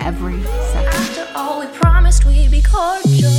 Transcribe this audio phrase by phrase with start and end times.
[0.00, 0.94] every second.
[0.94, 3.30] After all, we promised we'd be cordial.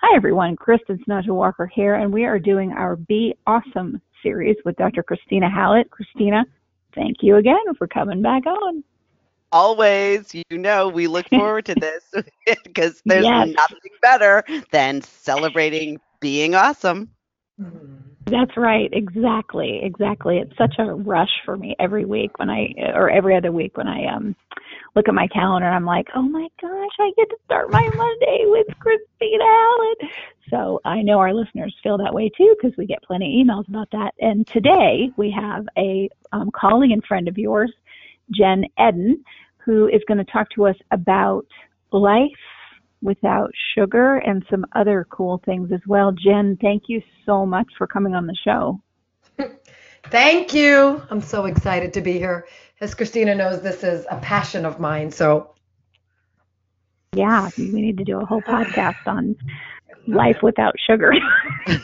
[0.00, 0.56] Hi, everyone.
[0.56, 5.02] Kristin Sunanta Walker here, and we are doing our Be Awesome series with Dr.
[5.02, 5.88] Kristina Hallett.
[5.90, 6.44] Kristina,
[6.94, 8.84] thank you again for coming back on.
[9.52, 12.04] Always, you know, we look forward to this
[12.64, 13.48] because there's Yes.
[13.56, 17.10] nothing better than celebrating being awesome.
[17.60, 18.03] Mm-hmm.
[18.26, 18.88] That's right.
[18.92, 19.80] Exactly.
[19.82, 20.38] Exactly.
[20.38, 23.86] It's such a rush for me every week when I, or every other week when
[23.86, 24.34] I um
[24.96, 27.86] look at my calendar and I'm like, oh my gosh, I get to start my
[27.96, 30.12] Monday with Kristina Hallett."
[30.50, 33.68] So I know our listeners feel that way too because we get plenty of emails
[33.68, 34.14] about that.
[34.20, 37.72] And today we have a um, colleague and friend of yours,
[38.30, 39.22] Jenn Edden,
[39.64, 41.46] who is going to talk to us about
[41.92, 42.30] life
[43.04, 46.10] without sugar and some other cool things as well.
[46.10, 48.80] Jenn, thank you so much for coming on the show.
[50.10, 51.02] Thank you.
[51.10, 52.46] I'm so excited to be here.
[52.80, 55.10] As Kristina knows, this is a passion of mine.
[55.10, 55.54] So,
[57.14, 59.36] Yeah, we need to do a whole podcast on
[60.06, 61.12] life without sugar.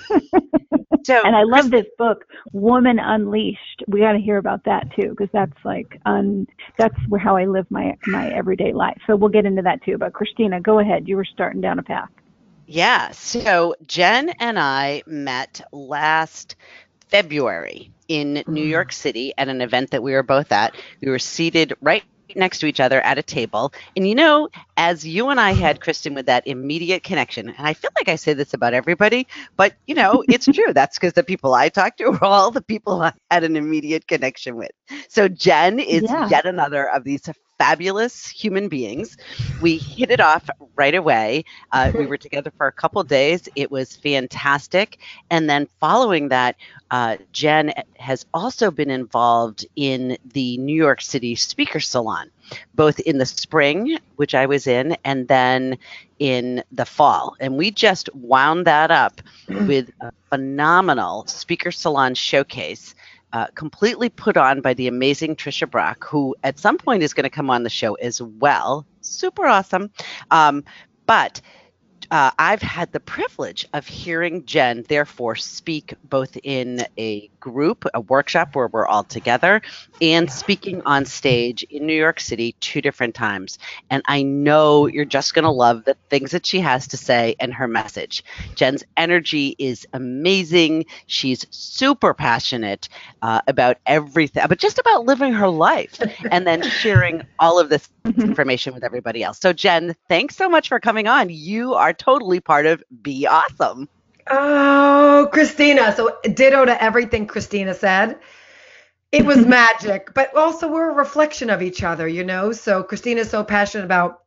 [1.04, 3.84] So, and I love this book, Woman Unleashed.
[3.88, 6.46] We got to hear about that too, because that's like un,
[6.78, 9.00] that's where how I live my my everyday life.
[9.06, 9.98] So we'll get into that too.
[9.98, 11.08] But Kristina, go ahead.
[11.08, 12.10] You were starting down a path.
[12.66, 16.56] yeah, so Jenn and I met last
[17.08, 18.70] February in New mm.
[18.70, 20.74] York City at an event that we were both at.
[21.00, 22.04] We were seated right
[22.36, 23.72] next to each other at a table.
[23.96, 27.74] And you know, as you and I had, Kristin, with that immediate connection, and I
[27.74, 29.26] feel like I say this about everybody,
[29.56, 30.72] but you know, it's true.
[30.72, 34.06] That's because the people I talked to were all the people I had an immediate
[34.06, 34.70] connection with.
[35.08, 36.30] So Jenn is Yeah.
[36.30, 37.28] yet another of these
[37.60, 39.18] fabulous human beings.
[39.60, 41.44] We hit it off right away.
[41.72, 43.50] Uh, we were together for a couple days.
[43.54, 44.98] It was fantastic.
[45.30, 46.56] And then following that,
[46.90, 52.30] uh, Jenn has also been involved in the New York City Speaker Salon,
[52.74, 55.76] both in the spring, which I was in, and then
[56.18, 57.36] in the fall.
[57.40, 62.94] And we just wound that up with a phenomenal Speaker Salon showcase.
[63.32, 67.24] Uh, completely put on by the amazing Trisha Brock, who at some point is going
[67.24, 68.84] to come on the show as well.
[69.02, 69.90] Super awesome.
[70.32, 70.64] Um,
[71.06, 71.40] but
[72.10, 78.00] uh, I've had the privilege of hearing Jenn, therefore, speak both in a group, a
[78.00, 79.62] workshop where we're all together,
[80.02, 83.58] and speaking on stage in New York City two different times.
[83.90, 87.36] And I know you're just going to love the things that she has to say
[87.38, 88.24] and her message.
[88.56, 90.86] Jenn's energy is amazing.
[91.06, 92.88] She's super passionate
[93.22, 96.00] uh, about everything, but just about living her life
[96.30, 98.22] and then sharing all of this Mm-hmm.
[98.22, 99.38] information with everybody else.
[99.38, 101.28] So, Jenn, thanks so much for coming on.
[101.28, 103.88] You are totally part of Be Awesome.
[104.30, 105.94] oh, Kristina.
[105.94, 108.18] So, ditto to everything Kristina said.
[109.12, 112.52] It was magic, but also we're a reflection of each other, you know?
[112.52, 114.22] So, Kristina's so passionate about,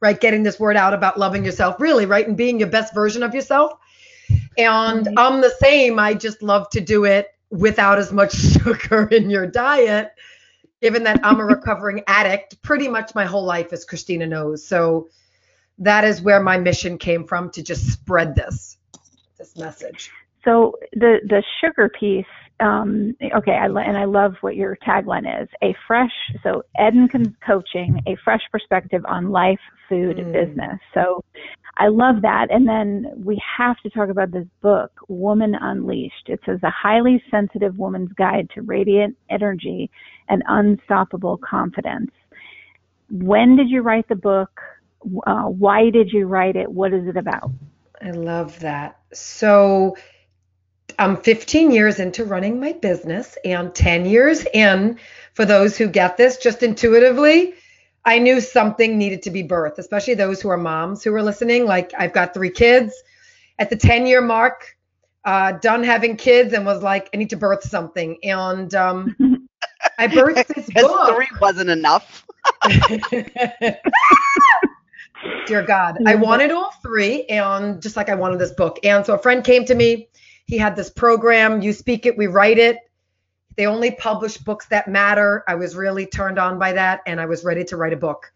[0.00, 3.22] right, getting this word out about loving yourself, really, right, and being your best version
[3.22, 3.78] of yourself.
[4.56, 5.18] And mm-hmm.
[5.18, 5.98] I'm the same.
[5.98, 10.12] I just love to do it without as much sugar in your diet,
[10.80, 14.64] given that I'm a recovering addict pretty much my whole life, as Kristina knows.
[14.66, 15.08] So
[15.78, 18.78] that is where my mission came from to just spread this
[19.38, 20.10] this message.
[20.44, 22.26] So the the sugar piece
[22.60, 26.12] um, okay, I, and I love what your tagline is a fresh,
[26.42, 30.32] so Edden Con- Coaching, a fresh perspective on life, food, and Mm.
[30.32, 30.78] business.
[30.94, 31.22] So
[31.78, 32.48] I love that.
[32.50, 36.28] And then we have to talk about this book, Woman Unleashed.
[36.28, 39.90] It says a highly sensitive woman's guide to radiant energy
[40.28, 42.10] and unstoppable confidence.
[43.10, 44.50] When did you write the book?
[45.26, 46.70] Uh, why did you write it?
[46.70, 47.52] What is it about?
[48.02, 48.98] I love that.
[49.14, 49.96] So
[50.98, 54.98] I'm 15 years into running my business and 10 years in,
[55.34, 57.54] for those who get this just intuitively,
[58.04, 61.66] I knew something needed to be birthed, especially those who are moms who are listening.
[61.66, 63.00] Like I've got three kids
[63.58, 64.76] at the 10 year mark,
[65.24, 68.18] uh, done having kids and was like, I need to birth something.
[68.24, 69.16] And um,
[69.98, 71.14] I birthed this Because book.
[71.14, 72.24] three wasn't enough.
[75.46, 78.78] Dear God, I wanted all three, and just like I wanted this book.
[78.84, 80.08] And so a friend came to me.
[80.48, 81.60] He had this program.
[81.60, 82.78] You speak it, we write it.
[83.56, 85.44] They only publish books that matter.
[85.46, 88.32] I was really turned on by that, and I was ready to write a book.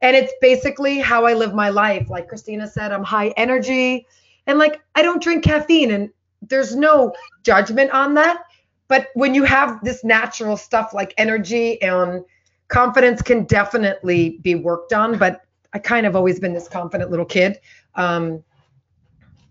[0.00, 2.08] And it's basically how I live my life.
[2.08, 4.06] Like Kristina said, I'm high energy,
[4.46, 6.10] and like I don't drink caffeine, and
[6.42, 7.12] there's no
[7.42, 8.44] judgment on that.
[8.86, 12.24] But when you have this natural stuff like energy and
[12.68, 17.26] confidence can definitely be worked on, but I kind of always been this confident little
[17.26, 17.58] kid.
[17.96, 18.44] Um,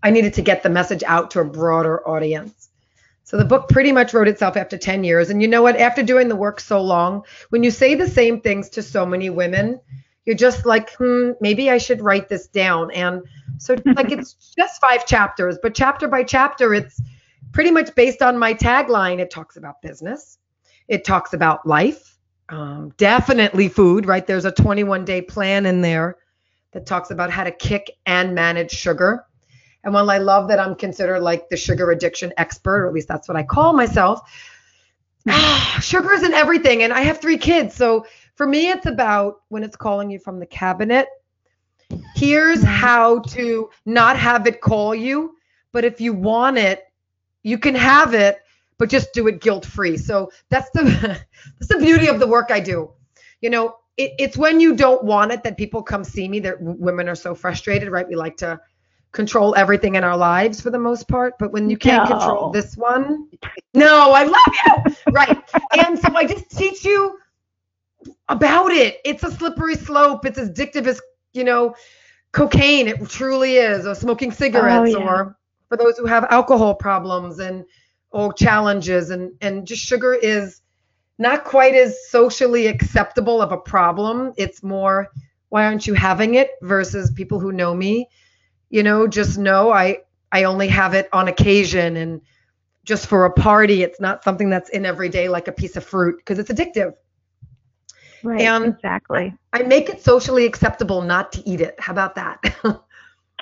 [0.02, 2.68] I needed to get the message out to a broader audience.
[3.24, 5.28] So the book pretty much wrote itself after 10 years.
[5.28, 5.76] And you know what?
[5.76, 9.28] After doing the work so long, when you say the same things to so many
[9.28, 9.80] women,
[10.24, 12.90] you're just like, hmm, maybe I should write this down.
[12.92, 13.22] And
[13.58, 17.00] so, like, it's just five chapters, but chapter by chapter, it's
[17.52, 19.18] pretty much based on my tagline.
[19.18, 20.38] It talks about business,
[20.86, 22.18] it talks about life,
[22.48, 24.26] um, definitely food, right?
[24.26, 26.16] There's a 21 day plan in there
[26.72, 29.24] that talks about how to kick and manage sugar.
[29.84, 33.08] And while I love that I'm considered like the sugar addiction expert, or at least
[33.08, 34.20] that's what I call myself,
[35.80, 36.82] sugar is in everything.
[36.82, 37.74] And I have three kids.
[37.74, 41.08] So for me, it's about when it's calling you from the cabinet.
[42.14, 42.66] Here's mm-hmm.
[42.66, 45.34] how to not have it call you.
[45.72, 46.84] But if you want it,
[47.42, 48.38] you can have it,
[48.78, 49.96] but just do it guilt free.
[49.96, 50.82] So that's the
[51.58, 52.92] that's the beauty of the work I do.
[53.40, 56.40] You know, it, it's when you don't want it that people come see me.
[56.40, 58.08] That women are so frustrated, right?
[58.08, 58.60] We like to
[59.12, 62.16] control everything in our lives for the most part, but when you can't No.
[62.18, 63.28] control this one,
[63.74, 65.38] no, I love you, right?
[65.84, 67.18] And so I just teach you
[68.28, 68.98] about it.
[69.04, 70.24] It's a slippery slope.
[70.26, 71.00] It's as addictive as
[71.32, 71.74] you know,
[72.32, 72.88] cocaine.
[72.88, 75.06] It truly is, or smoking cigarettes, oh, yeah.
[75.06, 75.36] or
[75.68, 77.64] for those who have alcohol problems and
[78.10, 80.60] or challenges, and and just sugar is
[81.18, 84.32] not quite as socially acceptable of a problem.
[84.36, 85.08] It's more,
[85.48, 86.50] why aren't you having it?
[86.62, 88.08] Versus people who know me,
[88.70, 89.98] you know, just know I
[90.32, 92.20] I only have it on occasion and
[92.84, 93.82] just for a party.
[93.82, 96.94] It's not something that's in every day like a piece of fruit because it's addictive.
[98.22, 98.40] Right.
[98.42, 99.34] And- exactly.
[99.52, 101.74] I make it socially acceptable not to eat it.
[101.80, 102.40] How about that?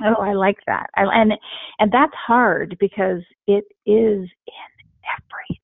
[0.05, 0.90] Oh, I like that.
[0.96, 1.32] I, and
[1.79, 4.70] and that's hard because it is in
[5.17, 5.61] everything.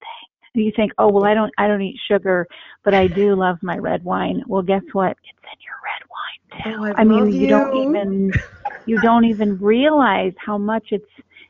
[0.55, 2.47] You think, oh well, I don't I don't eat sugar,
[2.85, 4.43] but I do love my red wine.
[4.47, 5.11] Well, guess what?
[5.13, 6.79] It's in your red wine too.
[6.79, 7.91] Oh, I I mean, love you don't you.
[7.91, 8.33] even
[8.87, 11.05] you don't even realize how much it's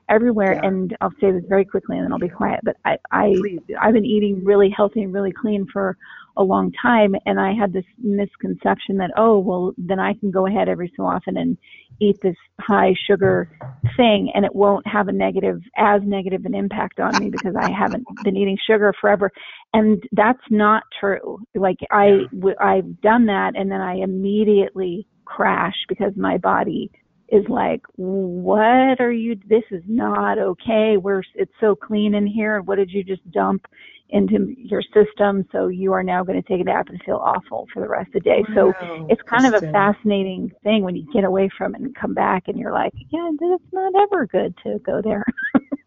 [0.09, 0.55] everywhere.
[0.55, 0.69] Yeah.
[0.69, 2.61] And I'll say this very quickly, and then I'll be quiet.
[2.63, 3.61] But I I Please.
[3.81, 5.97] I've been eating really healthy and really clean for
[6.37, 10.47] a long time, and I had this misconception that oh well, then I can go
[10.47, 11.57] ahead every so often and
[12.01, 13.49] eat this high sugar
[13.97, 17.71] thing and it won't have a negative as negative an impact on me because I
[17.71, 19.31] haven't been eating sugar forever
[19.73, 25.77] and that's not true like I w- I've done that and then I immediately crash
[25.89, 26.91] because my body
[27.33, 32.63] is like what are you this is not okay we're it's so clean in here
[32.63, 33.67] what did you just dump
[34.11, 37.67] into your system so you are now going to take a nap and feel awful
[37.75, 38.75] for the rest of the day so
[39.09, 42.45] it's kind of a fascinating thing when you get away from it and come back
[42.49, 45.25] and you're like, yeah, it's not ever good to go there.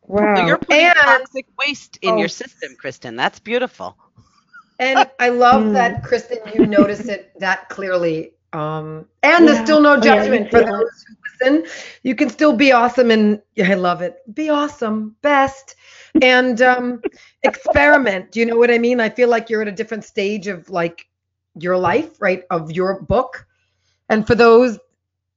[0.04, 0.26] Wow.
[0.36, 2.20] So you're putting and toxic waste in Oh.
[2.20, 3.18] your system, Kristin.
[3.18, 3.98] That's beautiful.
[4.80, 5.74] and I love Mm.
[5.74, 8.35] that Kristin, you notice it that clearly.
[8.56, 11.16] Um, and there's still no Oh, yeah, judgment for those who
[11.50, 11.72] listen.
[12.04, 14.18] You can still be awesome, and yeah, I love it.
[14.34, 15.76] Be awesome, best,
[16.22, 17.04] and um,
[17.44, 18.32] experiment.
[18.32, 19.00] Do you know what I mean?
[19.02, 21.08] I feel like you're at a different stage of like
[21.60, 22.44] your life, right?
[22.50, 23.48] Of your book,
[24.10, 24.80] and for those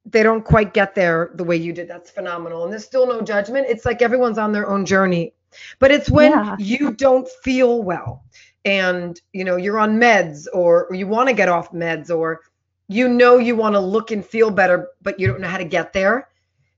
[0.06, 1.88] they don't quite get there the way you did.
[1.88, 2.64] That's phenomenal.
[2.64, 3.66] And there's still no judgment.
[3.68, 5.34] It's like everyone's on their own journey.
[5.78, 6.56] But it's when Yeah.
[6.56, 8.24] you don't feel well
[8.64, 12.40] and you know you're on meds or, or you want to get off meds or
[12.88, 15.64] you know you want to look and feel better but you don't know how to
[15.64, 16.28] get there.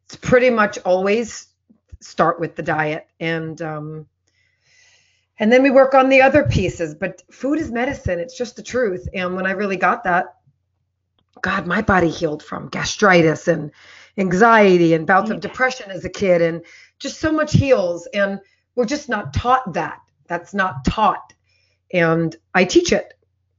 [0.06, 1.48] It's pretty much always
[2.00, 4.06] start with the diet and um
[5.38, 6.94] And then we work on the other pieces.
[6.94, 8.20] But food is medicine.
[8.20, 9.08] It's just the truth.
[9.14, 10.26] And when I really got that,
[11.42, 13.72] God, my body healed from gastritis and
[14.18, 16.62] anxiety and bouts of depression as a kid and
[16.98, 18.06] just so much heals.
[18.12, 18.40] And
[18.74, 20.00] we're just not taught that.
[20.28, 21.32] That's not taught.
[21.92, 23.14] And I teach it.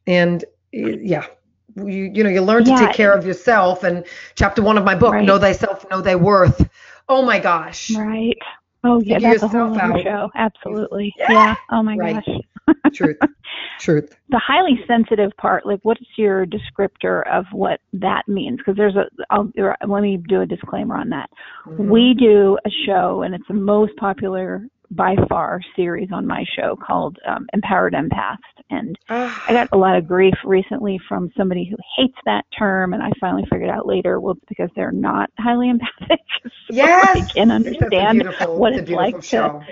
[0.08, 1.25] And yeah,
[1.75, 2.88] you, you know, you learn to Yeah.
[2.88, 3.84] take care of yourself.
[3.84, 5.25] And chapter one of my book, Right.
[5.25, 6.70] Know Thyself, Know Thy Worth.
[7.10, 7.92] Oh my gosh.
[7.96, 8.38] Right.
[8.84, 10.30] Oh yeah, Figure that's a whole other show.
[10.36, 11.13] Absolutely.
[11.18, 11.32] Yeah.
[11.32, 11.56] Yeah.
[11.72, 12.24] Oh my Right.
[12.25, 12.75] gosh.
[12.94, 13.18] Truth.
[13.80, 14.16] Truth.
[14.30, 18.60] The highly sensitive part, like, what's your descriptor of what that means?
[18.60, 19.04] Because there's a.
[19.30, 19.51] I'll,
[19.86, 21.30] let me do a disclaimer on that.
[21.68, 21.90] Mhm.
[21.90, 26.76] We do a show, and it's the most popular by far series on my show
[26.76, 28.38] called um, Empowered Empaths,
[28.70, 32.94] and Ah, I got a lot of grief recently from somebody who hates that term,
[32.94, 36.20] and I finally figured out later, well, it's because they're not highly empathic.
[36.44, 37.14] so yes.
[37.14, 39.66] they can understand what it's it's like to,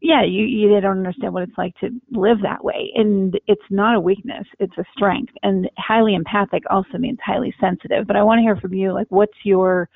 [0.00, 2.92] yeah, you, you they don't understand what it's like to live that way.
[2.94, 5.32] And it's not a weakness, it's a strength.
[5.42, 8.06] And highly empathic also means highly sensitive.
[8.06, 9.88] But I want to hear from you, like, what's your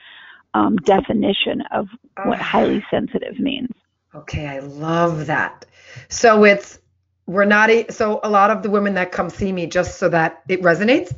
[0.55, 1.87] um, definition of
[2.25, 2.43] what Ah.
[2.43, 3.71] highly sensitive means?
[4.15, 5.67] Okay, I love that.
[6.09, 6.79] So it's
[7.27, 10.09] we're not a, so a lot of the women that come see me just so
[10.11, 11.13] that it resonates,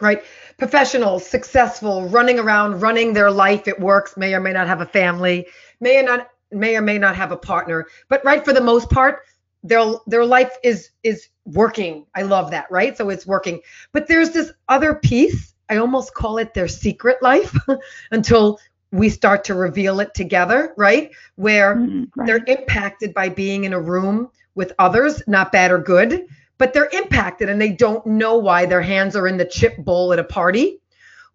[0.00, 0.22] right?
[0.58, 3.68] Professionals, successful, running around, running their life.
[3.68, 4.16] It works.
[4.16, 5.46] May or may not have a family.
[5.80, 7.86] May or not may or may not have a partner.
[8.08, 9.20] But right for the most part,
[9.62, 12.06] their their life is is working.
[12.14, 12.96] I love that, right?
[12.96, 13.60] So it's working.
[13.92, 15.54] But there's this other piece.
[15.70, 17.56] I almost call it their secret life
[18.10, 18.58] until
[18.92, 21.10] we start to reveal it together, right?
[21.36, 22.26] Where Mm, right.
[22.26, 26.26] they're impacted by being in a room with others, not bad or good,
[26.58, 30.12] but they're impacted and they don't know why their hands are in the chip bowl
[30.12, 30.80] at a party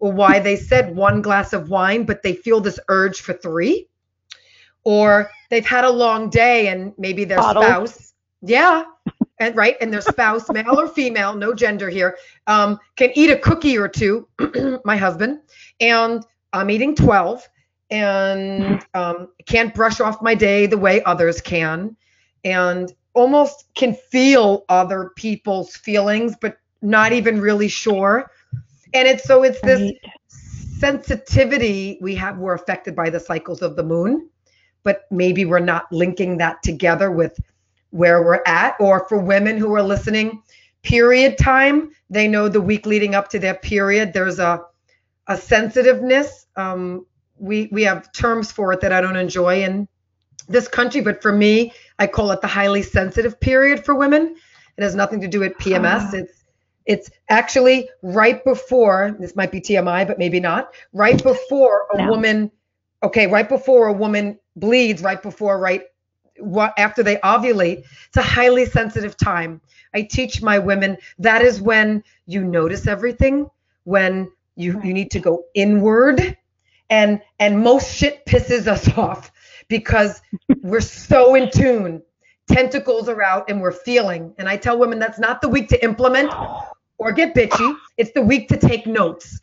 [0.00, 3.88] or why they said one glass of wine, but they feel this urge for three.
[4.84, 7.62] Or they've had a long day and maybe their Bottles.
[7.62, 8.84] spouse, yeah,
[9.38, 13.38] and right, and their spouse, male or female, no gender here, um, can eat a
[13.38, 14.28] cookie or two,
[14.84, 15.40] my husband,
[15.80, 17.48] and I'm eating 12
[17.90, 21.96] and um, can't brush off my day the way others can
[22.44, 28.30] and almost can feel other people's feelings but not even really sure.
[28.94, 30.00] And it's so it's this Right.
[30.28, 34.28] sensitivity we have we're affected by the cycles of the moon
[34.84, 37.38] but maybe we're not linking that together with
[37.90, 38.76] where we're at.
[38.80, 40.42] Or for women who are listening
[40.82, 44.60] period time they know the week leading up to their period there's a
[45.26, 47.06] a sensitiveness um,
[47.38, 49.88] we we have terms for it that i don't enjoy in
[50.48, 54.36] this country but for me i call it the highly sensitive period for women
[54.76, 56.10] it has nothing to do with pms Ah.
[56.14, 56.44] it's
[56.86, 62.10] it's actually right before this might be tmi but maybe not right before a No.
[62.10, 62.50] woman
[63.02, 65.82] okay right before a woman bleeds right before right
[66.38, 69.60] what after they ovulate it's a highly sensitive time
[69.94, 73.48] i teach my women that is when you notice everything
[73.84, 76.36] when you you need to go inward
[76.90, 79.32] and and most shit pisses us off
[79.68, 80.22] because
[80.62, 82.02] we're so in tune
[82.48, 85.82] tentacles are out and we're feeling and i tell women that's not the week to
[85.84, 86.36] implement
[86.98, 89.40] or get bitchy it's the week to take notes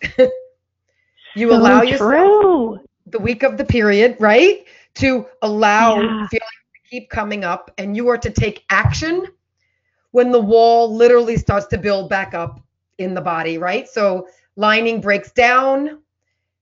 [1.36, 2.80] you So allow yourself true.
[3.08, 4.66] the week of the period, right?
[4.96, 6.28] To allow Yeah.
[6.30, 6.42] feelings
[6.76, 9.26] to keep coming up and you are to take action
[10.12, 12.62] when the wall literally starts to build back up
[12.98, 13.88] in the body, right?
[13.88, 16.02] So lining breaks down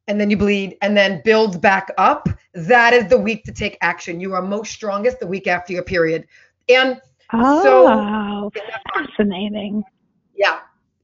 [0.08, 2.27] and then you bleed and then builds back up.
[2.53, 4.19] That is the week to take action.
[4.19, 6.25] You are most strongest the week after your period.
[6.67, 7.00] And
[7.31, 8.51] Oh, so
[8.93, 9.84] fascinating.
[10.36, 10.60] yeah.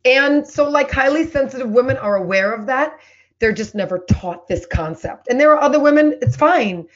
[0.05, 2.99] And so, like, highly sensitive women are aware of that.
[3.39, 5.27] They're just never taught this concept.
[5.29, 6.87] And there are other women, it's fine.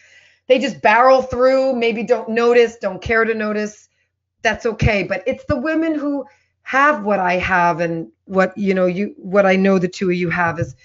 [0.47, 3.89] They just barrel through, maybe don't notice, don't care to notice.
[4.41, 5.03] That's okay.
[5.03, 6.25] But it's the women who
[6.69, 10.15] have what I have and what, you know, you, what I know the two of
[10.15, 10.75] you have is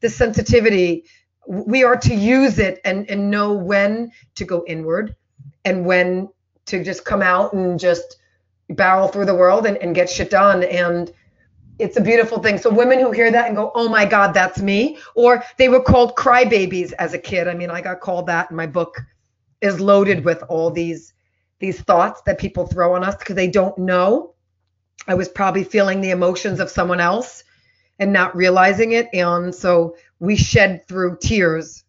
[0.00, 1.04] the sensitivity.
[1.46, 5.14] We are to use it and, and know when to go inward
[5.64, 6.28] and when
[6.66, 8.16] to just come out and just
[8.70, 10.64] barrel through the world and, and get shit done.
[10.64, 11.12] And
[11.78, 12.58] it's a beautiful thing.
[12.58, 15.80] So women who hear that and go, "Oh my God, that's me," or they were
[15.80, 17.46] called crybabies as a kid.
[17.46, 18.50] I mean, I got called that.
[18.50, 18.96] And my book
[19.60, 21.14] is loaded with all these
[21.60, 24.34] these thoughts that people throw on us because they don't know.
[25.06, 27.44] I was probably feeling the emotions of someone else
[27.98, 31.84] and not realizing it, and so we shed through tears.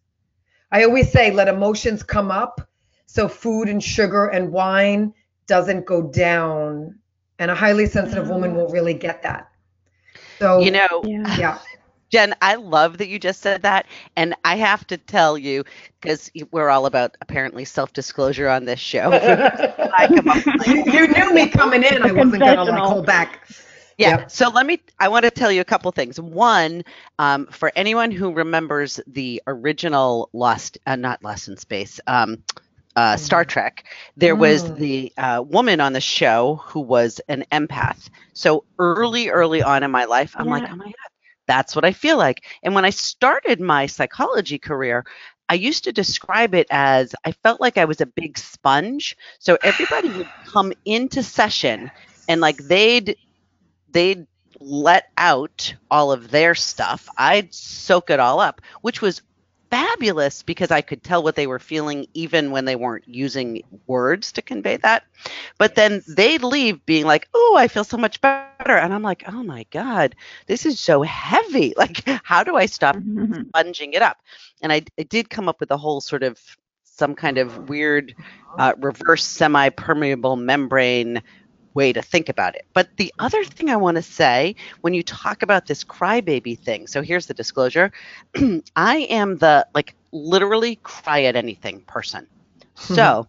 [0.72, 2.60] I always say, let emotions come up,
[3.06, 5.14] so food and sugar and wine
[5.46, 6.98] doesn't go down.
[7.38, 8.56] And a highly sensitive woman mm.
[8.56, 9.50] will really get that.
[10.38, 11.36] So You know, Yeah.
[11.36, 11.58] yeah.
[12.10, 13.86] Jenn, I love that you just said that.
[14.16, 15.64] And I have to tell you,
[16.00, 19.12] because we're all about apparently self disclosure on this show.
[19.92, 22.02] I come you, like, you knew me coming in.
[22.02, 23.40] I wasn't gonna like hold back.
[23.98, 24.16] yeah.
[24.16, 24.30] Yep.
[24.30, 26.20] So let me, I want to tell you a couple things.
[26.20, 26.82] One,
[27.18, 32.42] um, for anyone who remembers the original Lost, uh, not Lost in Space, um,
[32.96, 33.84] uh, Star Trek,
[34.16, 34.76] there was Mm.
[34.76, 38.08] the uh, woman on the show who was an empath.
[38.34, 41.09] So early, early on in my life, I'm like, oh my God,
[41.50, 42.44] that's what I feel like.
[42.62, 45.04] And when I started my psychology career,
[45.48, 49.16] I used to describe it as I felt like I was a big sponge.
[49.40, 51.90] So everybody would come into session
[52.28, 53.16] and like they'd
[53.90, 54.28] they'd
[54.60, 57.08] let out all of their stuff.
[57.18, 59.22] I'd soak it all up, which was
[59.70, 64.32] fabulous because I could tell what they were feeling even when they weren't using words
[64.32, 65.04] to convey that.
[65.58, 68.96] But then they'd leave being like, "Oh, I feel so much better." And I'm like,
[69.02, 71.52] "Oh my god, this is so heavy.
[71.62, 73.52] Like how do I stop Mhm.
[73.52, 74.18] sponging it up?"
[74.62, 76.38] And I, I did come up with a whole sort of
[76.84, 78.14] some kind of weird
[78.58, 81.22] uh, reverse semi-permeable membrane
[81.74, 82.66] way to think about it.
[82.72, 86.86] But the other thing I want to say when you talk about this crybaby thing,
[86.86, 87.92] so here's the disclosure.
[88.76, 92.26] I am the like literally cry at anything person.
[92.74, 93.28] So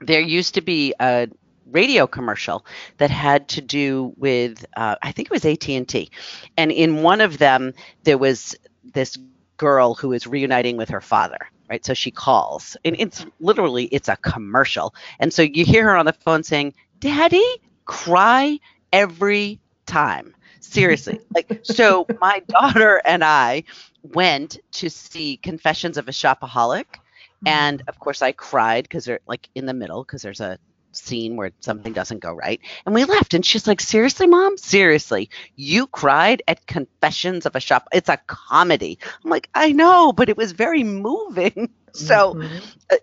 [0.00, 1.28] there used to be a
[1.70, 2.64] radio commercial
[2.98, 6.10] that had to do with uh, I think it was AT&T.
[6.56, 8.54] And in one of them there was
[8.94, 9.18] this
[9.56, 11.38] girl who is reuniting with her father
[11.70, 15.96] right so she calls and it's literally it's a commercial and so you hear her
[15.96, 17.44] on the phone saying daddy
[17.84, 18.58] cry
[18.92, 20.34] every time.
[20.60, 21.20] Seriously.
[21.34, 23.64] Like so my daughter and i
[24.02, 26.84] went to see confessions of a shopaholic.
[26.86, 27.48] Mm-hmm.
[27.48, 30.58] And of course i cried because they're like in the middle because there's a
[30.92, 32.60] scene where something doesn't go right.
[32.86, 34.56] And we left and she's like seriously mom?
[34.56, 35.28] Seriously.
[35.56, 38.98] You cried at confessions of a shop it's a comedy.
[39.24, 42.72] I'm like i know but it was very moving so Mhm.
[42.92, 42.96] uh,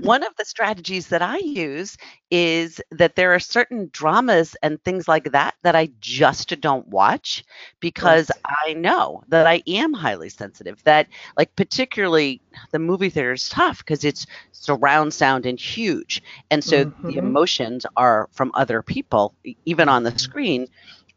[0.00, 1.96] one of the strategies that I use
[2.30, 7.44] is that there are certain dramas and things like that that I just don't watch
[7.80, 10.82] because I know that I am highly sensitive.
[10.84, 16.22] That, like, particularly the movie theater is tough because it's surround sound and huge.
[16.50, 17.16] And so the Mhm.
[17.16, 19.34] emotions are from other people,
[19.64, 20.66] even on the screen,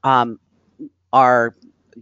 [0.04, 0.40] um,
[1.14, 1.56] are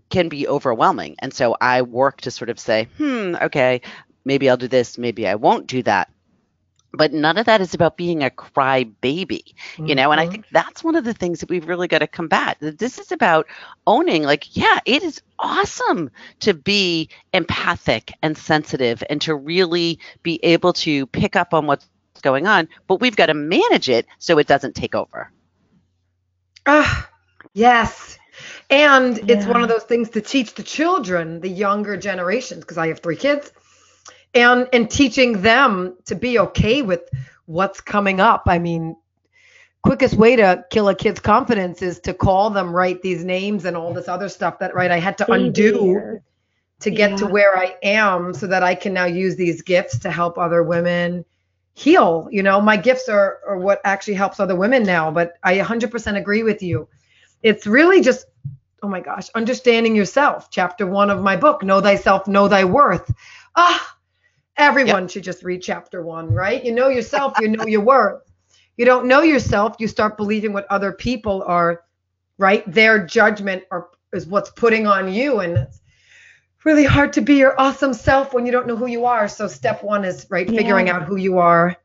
[0.10, 1.16] can be overwhelming.
[1.20, 3.82] And so I work to sort of say, hmm, okay,
[4.28, 6.10] maybe I'll do this, maybe I won't do that.
[6.94, 10.32] But none of that is about being a cry baby, you know, and I Mhm.
[10.32, 12.58] think that's one of the things that we've really got to combat.
[12.62, 13.48] This is about
[13.86, 16.10] owning, like, yeah, it is awesome
[16.42, 21.88] to be empathic and sensitive and to really be able to pick up on what's
[22.22, 25.32] going on, but we've got to manage it so it doesn't take over.
[26.66, 27.10] Ah,
[27.54, 28.18] yes.
[28.70, 32.88] And it's one of those things to teach the children, the younger generations, because I
[32.88, 33.52] have three kids,
[34.34, 37.10] and and teaching them to be okay with
[37.46, 38.44] what's coming up.
[38.48, 38.96] I mean,
[39.82, 43.78] quickest way to kill a kid's confidence is to call them right these names and
[43.78, 46.20] all this other stuff that right I had to undo
[46.80, 50.12] to get to where I am so that I can now use these gifts to
[50.12, 51.26] help other women
[51.74, 52.28] heal.
[52.32, 56.18] You know, my gifts are, are what actually helps other women now, but I 100%
[56.18, 56.88] agree with you.
[57.42, 58.26] It's really just,
[58.84, 60.50] oh my gosh, understanding yourself.
[60.52, 63.12] Chapter one of my book, Know Thyself, Know Thy Worth.
[63.56, 63.97] Ah,
[64.58, 66.64] everyone should just read chapter one, right?
[66.64, 68.24] You know yourself, you know your worth.
[68.78, 71.84] You don't know yourself, you start believing what other people are,
[72.38, 72.64] right?
[72.72, 75.40] Their judgment or is what's putting on you.
[75.40, 75.82] And it's
[76.64, 79.28] really hard to be your awesome self when you don't know who you are.
[79.28, 80.96] So step one is right, figuring Yeah.
[80.96, 81.76] out who you are.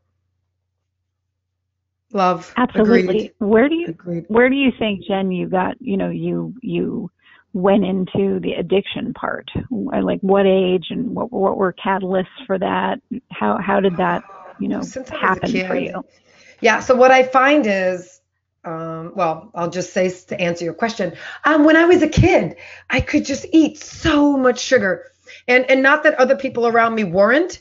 [2.13, 2.57] Love.
[2.57, 3.31] Absolutely.
[3.31, 3.35] Agreed.
[3.39, 4.27] Where do you Agreed.
[4.29, 7.11] where do you think Jenn you got, you know, you you
[7.53, 9.51] went into the addiction part?
[9.71, 13.01] Like what age and what what were catalysts for that?
[13.31, 14.25] How how did that,
[14.59, 16.05] you know, Since happen for you?
[16.61, 16.81] Yeah.
[16.81, 18.21] So what I find is,
[18.65, 21.15] um, well, I'll just say to answer your question.
[21.45, 22.57] Um, when I was a kid,
[22.89, 25.11] I could just eat so much sugar,
[25.49, 27.61] and and not that other people around me weren't,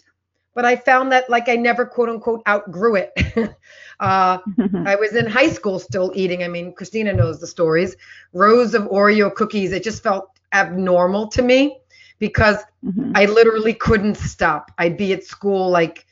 [0.53, 3.11] but I found that like I never quote unquote outgrew it.
[3.99, 4.37] uh,
[4.85, 6.43] I was in high school still eating.
[6.43, 7.95] I mean, Kristina knows the stories.
[8.33, 9.71] Rows of Oreo cookies.
[9.71, 11.79] It just felt abnormal to me
[12.19, 13.11] because Mhm.
[13.15, 14.71] I literally couldn't stop.
[14.77, 16.05] I'd be at school like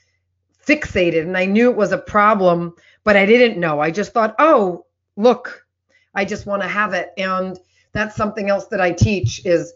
[0.65, 2.73] fixated and I knew it was a problem,
[3.03, 3.79] but I didn't know.
[3.79, 4.85] I just thought, oh,
[5.17, 5.65] look,
[6.15, 7.09] I just want to have it.
[7.17, 7.59] And
[7.91, 9.73] that's something else that I teach is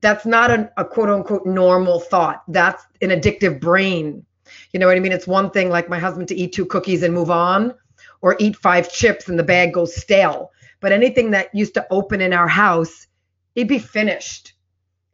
[0.00, 2.42] that's not an, a quote unquote normal thought.
[2.48, 4.24] That's an addictive brain.
[4.72, 5.12] You know what I mean?
[5.12, 7.74] It's one thing like my husband to eat two cookies and move on
[8.20, 10.50] or eat five chips and the bag goes stale.
[10.80, 13.06] But anything that used to open in our house,
[13.54, 14.54] it'd be finished.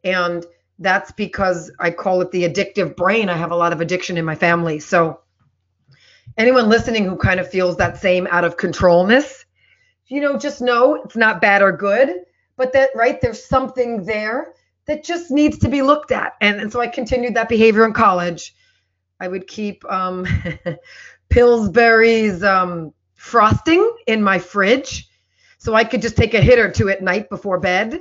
[0.05, 0.45] And
[0.79, 3.29] that's because I call it the addictive brain.
[3.29, 4.81] I have a lot of addiction in my family.
[4.81, 5.21] So
[6.37, 9.45] anyone listening who kind of feels that same out of controlness,
[10.09, 12.11] you know, just know it's not bad or good,
[12.57, 14.53] but that right there's something there
[14.87, 16.35] that just needs to be looked at.
[16.41, 18.55] And, and so I continued that behavior in college.
[19.21, 20.27] I would keep um,
[21.29, 25.09] Pillsbury's um, frosting in my fridge
[25.63, 28.01] so I could just take a hit or two at night before bed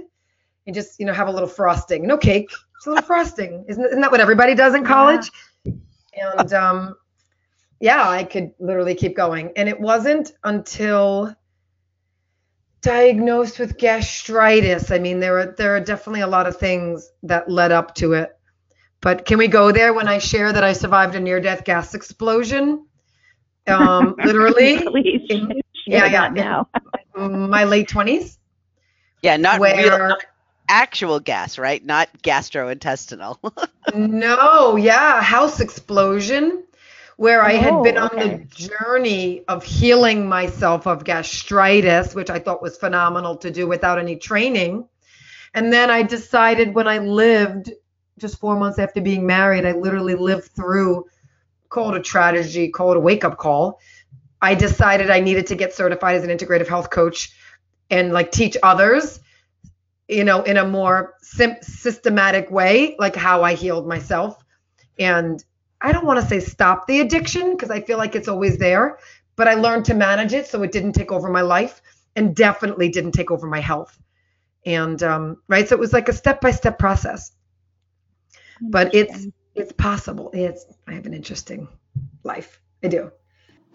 [0.65, 2.08] and just you know have a little frosting.
[2.08, 3.65] No cake, just a little frosting.
[3.67, 5.32] Isn't, isn't that what everybody does in college?
[5.63, 6.32] Yeah.
[6.39, 6.96] And um,
[7.80, 9.52] yeah, I could literally keep going.
[9.56, 11.36] And it wasn't until
[12.82, 14.91] diagnosed with gastritis.
[14.91, 18.13] I mean, there are there are definitely a lot of things that led up to
[18.13, 18.32] it.
[19.02, 22.86] But can we go there when I share that I survived a near-death gas explosion?
[23.67, 24.78] Um, literally.
[24.84, 25.48] Please in-
[25.88, 26.70] share yeah, yeah, now.
[27.15, 28.38] my late twenties.
[29.22, 30.24] Yeah, not Where- real, not
[30.70, 31.84] actual gas, right?
[31.84, 33.38] Not gastrointestinal.
[33.96, 36.63] No, yeah, house explosion,
[37.22, 38.30] where I had Oh, been on okay.
[38.30, 44.00] the journey of healing myself of gastritis, which I thought was phenomenal to do without
[44.00, 44.88] any training.
[45.54, 47.72] And then I decided when I lived
[48.18, 51.06] just four months after being married, I literally lived through,
[51.70, 53.80] call it a tragedy, call it a wake up call.
[54.42, 57.34] I decided I needed to get certified as an integrative health coach
[57.92, 59.20] and like teach others
[60.08, 64.44] you know, in a more sim- systematic way, like how I healed myself.
[65.00, 65.44] And
[65.82, 69.00] I don't want to say stop the addiction because I feel like it's always there,
[69.36, 71.82] but I learned to manage it so it didn't take over my life
[72.15, 73.98] and definitely didn't take over my health.
[74.65, 77.32] And um, right, so it was like a step by step process.
[78.62, 80.30] But it's it's possible.
[80.34, 81.67] It's I have an interesting
[82.24, 82.62] life.
[82.84, 83.12] I do.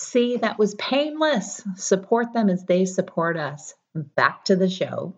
[0.00, 1.62] See, that was painless.
[1.76, 3.74] Support them as they support us.
[3.94, 5.14] Back to the show.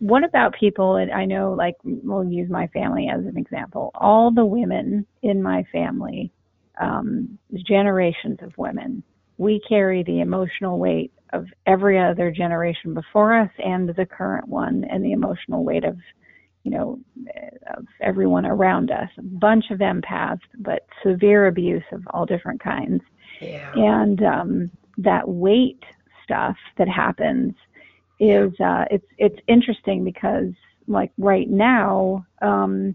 [0.00, 4.30] what about people and i know like we'll use my family as an example all
[4.32, 6.32] the women in my family
[6.80, 9.02] um, generations of women
[9.38, 14.84] we carry the emotional weight of every other generation before us and the current one
[14.90, 15.96] and the emotional weight of
[16.64, 17.00] you know
[17.76, 23.02] of everyone around us a bunch of empaths but severe abuse of all different kinds
[23.40, 23.70] Yeah.
[23.74, 25.82] and um, that weight
[26.24, 27.54] stuff that happens
[28.18, 30.52] is uh, it's it's interesting because
[30.88, 32.94] like right now um,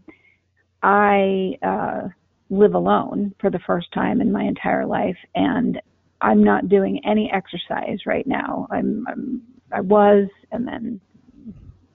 [0.83, 2.07] I uh,
[2.49, 5.79] live alone for the first time in my entire life, and
[6.21, 8.67] I'm not doing any exercise right now.
[8.71, 11.01] I'm, I'm I was, and then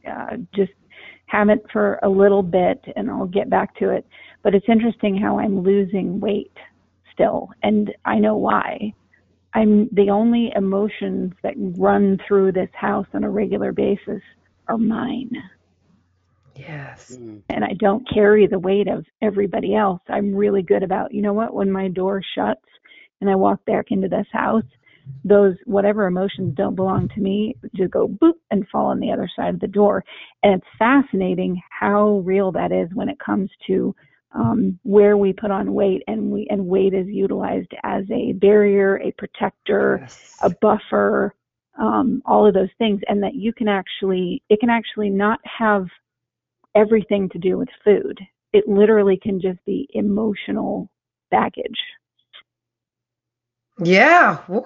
[0.09, 0.73] uh, just
[1.27, 4.07] haven't for a little bit, and I'll get back to it.
[4.43, 6.57] But it's interesting how I'm losing weight
[7.17, 8.93] still, and I know why.
[9.55, 14.21] I'm the only emotions that run through this house on a regular basis
[14.69, 15.31] are mine.
[16.55, 17.17] Yes.
[17.19, 17.43] Mm.
[17.49, 20.01] And I don't carry the weight of everybody else.
[20.09, 22.65] I'm really good about, you know what, when my door shuts
[23.21, 24.65] and I walk back into this house,
[25.25, 29.29] those whatever emotions don't belong to me just go boop and fall on the other
[29.37, 30.05] side of the door.
[30.43, 33.95] And it's fascinating how real that is when it comes to
[34.35, 38.97] um, where we put on weight and we and weight is utilized as a barrier,
[38.99, 40.37] a protector, Yes.
[40.41, 41.35] a buffer,
[41.79, 45.87] um, all of those things, and that you can actually, it can actually not have
[46.75, 48.19] everything to do with food.
[48.53, 50.91] It literally can just be emotional
[51.31, 51.79] baggage.
[53.83, 54.65] Yeah, woo,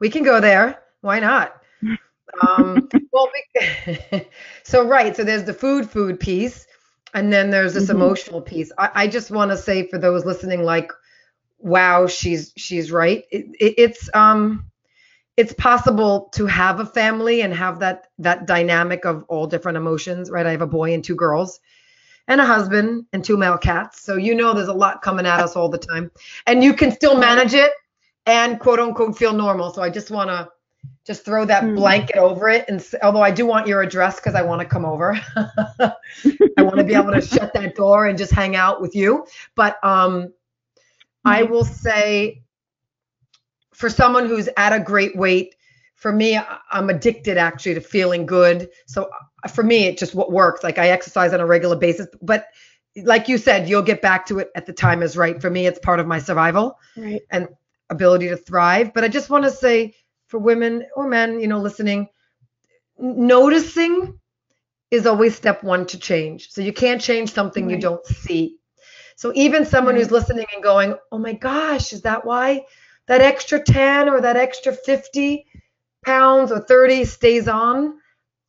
[0.00, 0.82] we can go there.
[1.00, 1.54] Why not?
[2.40, 4.26] Um, well, we,
[4.64, 5.14] so right.
[5.16, 6.66] So there's the food, food piece,
[7.14, 7.90] and then there's this Mhm.
[7.90, 8.72] emotional piece.
[8.78, 10.92] I, I just want to say for those listening, like,
[11.58, 13.24] wow, she's she's right.
[13.30, 14.64] It, it, it's um,
[15.36, 20.30] it's possible to have a family and have that that dynamic of all different emotions.
[20.30, 20.46] Right.
[20.46, 21.60] I have a boy and two girls.
[22.28, 24.00] And a husband and two male cats.
[24.02, 26.10] So you know there's a lot coming at us all the time.
[26.46, 27.72] And you can still manage it
[28.26, 29.72] and quote unquote feel normal.
[29.72, 30.48] So I just want to
[31.04, 31.76] just throw that Mm.
[31.76, 32.64] blanket over it.
[32.68, 35.18] And although I do want your address because I want to come over,
[36.56, 39.26] I want to be able to shut that door and just hang out with you.
[39.56, 40.32] But um,
[41.24, 42.42] I will say,
[43.74, 45.54] for someone who's at a great weight,
[45.96, 46.38] for me,
[46.70, 48.68] I'm addicted actually to feeling good.
[48.86, 49.08] So
[49.44, 50.62] uh, for me, it just what works.
[50.62, 52.46] Like I exercise on a regular basis, but
[53.04, 55.40] like you said, you'll get back to it at the time is right.
[55.40, 57.22] For me, it's part of my survival Right.
[57.30, 57.48] and
[57.88, 58.92] ability to thrive.
[58.92, 59.94] But I just want to say
[60.32, 62.08] for women or men, you know, listening,
[62.98, 64.18] noticing
[64.90, 66.50] is always step one to change.
[66.50, 68.56] So you can't change something you don't see.
[69.16, 72.64] So even someone who's listening and going, oh my gosh, is that why
[73.08, 75.46] that extra 10 or that extra 50
[76.04, 77.98] pounds or 30 stays on?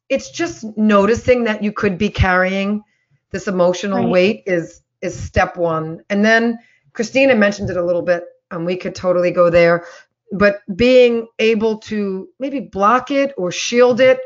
[0.09, 2.83] It's just noticing that you could be carrying
[3.31, 4.09] this emotional Right.
[4.09, 6.01] weight is is step one.
[6.09, 6.59] And then
[6.93, 9.85] Kristina mentioned it a little bit, and we could totally go there.
[10.31, 14.19] But being able to maybe block it or shield it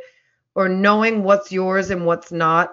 [0.56, 2.72] or knowing what's yours and what's not.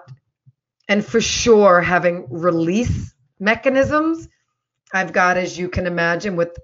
[0.87, 4.27] And for sure, having release mechanisms.
[4.93, 6.57] I've got, as you can imagine, with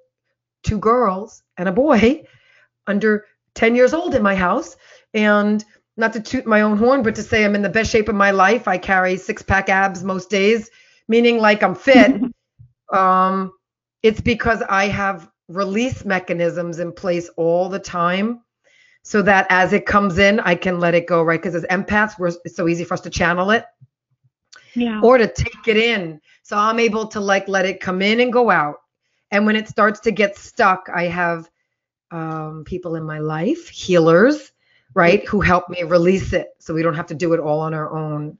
[0.64, 2.24] two girls and a boy
[2.88, 4.78] under 10 years old in my house.
[5.14, 5.64] And
[5.98, 8.16] not to toot my own horn, but to say I'm in the best shape of
[8.16, 8.68] my life.
[8.68, 10.70] I carry six pack abs most days,
[11.08, 12.22] meaning like I'm fit.
[12.94, 13.52] um,
[14.04, 18.42] it's because I have release mechanisms in place all the time
[19.04, 21.42] so that as it comes in, I can let it go, right?
[21.42, 23.66] Because as empaths, we're, it's so easy for us to channel it
[24.76, 25.02] Yeah.
[25.02, 26.22] or to take it in.
[26.44, 28.76] So I'm able to like let it come in and go out.
[29.32, 31.50] And when it starts to get stuck, I have
[32.12, 34.52] um, people in my life, healers,
[34.94, 37.74] right, who help me release it so we don't have to do it all on
[37.74, 38.38] our own.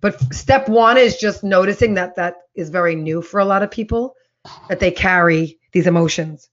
[0.00, 3.70] But step one is just noticing that that is very new for a lot of
[3.70, 4.14] people,
[4.68, 6.48] that they carry these emotions.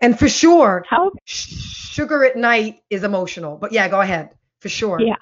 [0.00, 3.56] And for sure, How sh- sugar at night is emotional.
[3.56, 4.30] But yeah, go ahead.
[4.60, 5.00] For sure.
[5.00, 5.16] Yeah.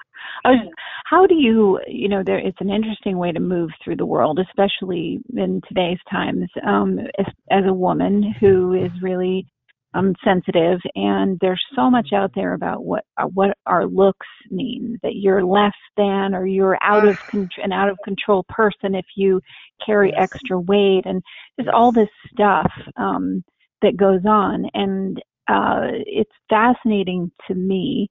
[0.45, 0.67] Was,
[1.05, 4.39] how do you, you know, there it's an interesting way to move through the world,
[4.39, 6.47] especially in today's times.
[6.65, 9.47] Um, as, as a woman who is really
[9.97, 14.97] um, sensitive, and there's so much out there about what uh, what our looks mean.
[15.03, 19.05] That you're less than, or you're out of con- an out of control person if
[19.15, 19.41] you
[19.85, 20.29] carry Yes.
[20.31, 21.21] extra weight, and
[21.57, 23.43] there's all this stuff um,
[23.81, 24.65] that goes on.
[24.73, 28.09] And uh, it's fascinating to me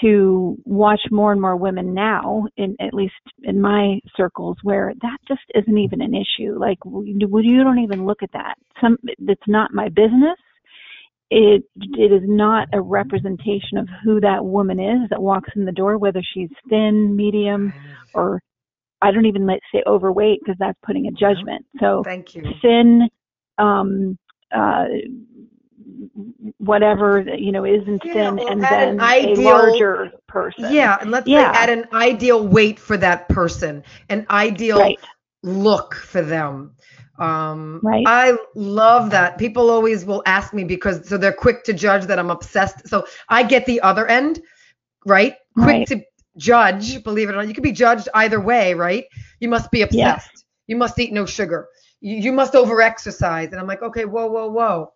[0.00, 5.18] to watch more and more women now in at least in my circles where that
[5.28, 9.74] just isn't even an issue like you don't even look at that some it's not
[9.74, 10.38] my business
[11.30, 15.72] it it is not a representation of who that woman is that walks in the
[15.72, 17.72] door whether she's thin medium
[18.12, 18.40] or
[19.02, 22.42] i don't even let's say overweight because that's putting a judgment so Thank you.
[22.62, 23.08] thin
[23.58, 24.18] um
[24.54, 24.84] uh
[26.58, 31.10] whatever you know isn't Yeah, thin and at an then a larger person Yeah, and
[31.10, 31.52] let's Yeah.
[31.52, 34.98] say at an ideal weight for that person, an ideal right
[35.42, 36.74] look for them.
[37.18, 38.04] Um, Right.
[38.06, 39.38] I love that.
[39.38, 42.88] People always will ask me because so they're quick to judge that I'm obsessed.
[42.88, 44.40] So I get the other end,
[45.06, 45.36] right?
[45.54, 45.86] Quick Right.
[45.88, 46.02] to
[46.36, 47.02] judge.
[47.04, 49.04] Believe it or not, you can be judged either way, right?
[49.40, 50.44] You must be obsessed.
[50.66, 51.68] You must eat no sugar.
[52.00, 53.52] You, you must over exercise.
[53.52, 54.92] And I'm like, okay, whoa, whoa, whoa.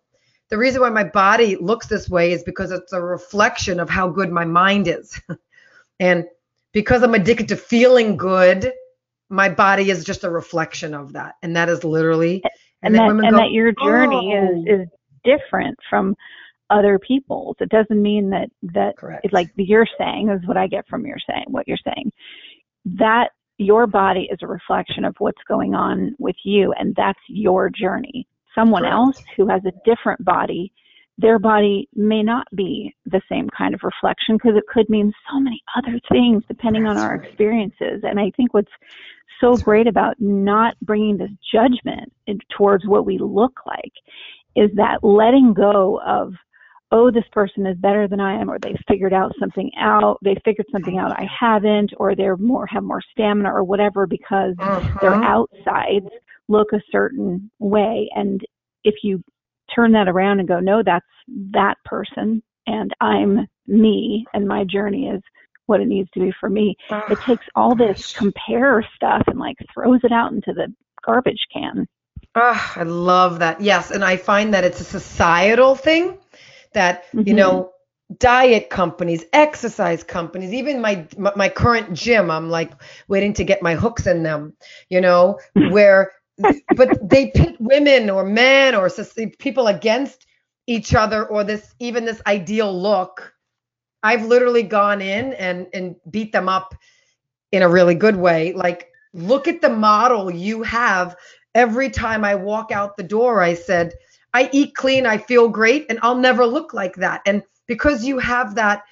[0.49, 4.09] The reason why my body looks this way is because it's a reflection of how
[4.09, 5.19] good my mind is.
[5.99, 6.25] and
[6.73, 8.73] because I'm addicted to feeling good,
[9.29, 11.35] my body is just a reflection of that.
[11.43, 12.43] And that is literally
[12.81, 14.87] and, then that and go, that your journey "Oh." is is
[15.23, 16.15] different from
[16.69, 19.21] other people's it doesn't mean that that correct.
[19.25, 22.11] it's like you're saying is what i get from your saying what you're saying
[22.85, 27.69] that your body is a reflection of what's going on with you and that's your
[27.69, 28.93] journey someone Correct.
[28.93, 30.71] else who has a different body
[31.19, 35.39] their body may not be the same kind of reflection because it could mean so
[35.39, 37.27] many other things depending on our right.
[37.27, 38.71] experiences and i think what's
[39.41, 43.91] so That's great about not bringing this judgment in, towards what we look like
[44.55, 46.33] is that letting go of
[46.91, 50.35] oh this person is better than i am or they figured out something out they
[50.45, 54.55] figured something out i haven't or they're more have more stamina or whatever because
[55.01, 55.23] their Mhm.
[55.23, 56.09] outsides
[56.47, 58.41] look a certain way and
[58.83, 59.21] if you
[59.75, 61.05] turn that around and go no that's
[61.51, 65.21] that person and i'm me and my journey is
[65.67, 66.75] what it needs to be for me
[67.07, 70.73] it takes all this compare stuff and like throws it out into the
[71.05, 71.87] garbage can
[72.35, 73.61] Ah, I love that.
[73.61, 76.17] Yes, and I find that it's a societal thing
[76.73, 77.33] that you Mhm.
[77.33, 77.71] know
[78.17, 82.71] diet companies, exercise companies, even my my current gym, I'm like
[83.07, 84.53] waiting to get my hooks in them,
[84.89, 86.11] you know, where
[86.75, 88.89] but they pit women or men or
[89.39, 90.25] people against
[90.67, 93.33] each other or this even this ideal look
[94.03, 96.73] I've literally gone in and and beat them up
[97.51, 98.53] in a really good way.
[98.53, 101.15] Like, look at the model you have.
[101.55, 103.93] Every time I walk out the door, I said,
[104.33, 107.21] I eat clean, I feel great, and I'll never look like that.
[107.25, 108.83] And because you have that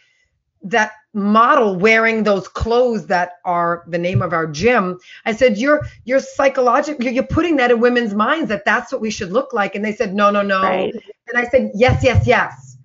[0.64, 5.00] that model wearing those clothes that are the name of our gym.
[5.26, 9.02] I said you're you're psychological you're, you're putting that in women's minds that that's what
[9.02, 9.76] we should look like.
[9.76, 10.62] And they said no no no.
[10.62, 10.94] Right.
[11.28, 12.78] and i said yes yes yes.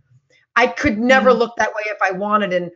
[0.57, 1.39] I could never Mhm.
[1.39, 2.53] look that way if i wanted.
[2.53, 2.71] And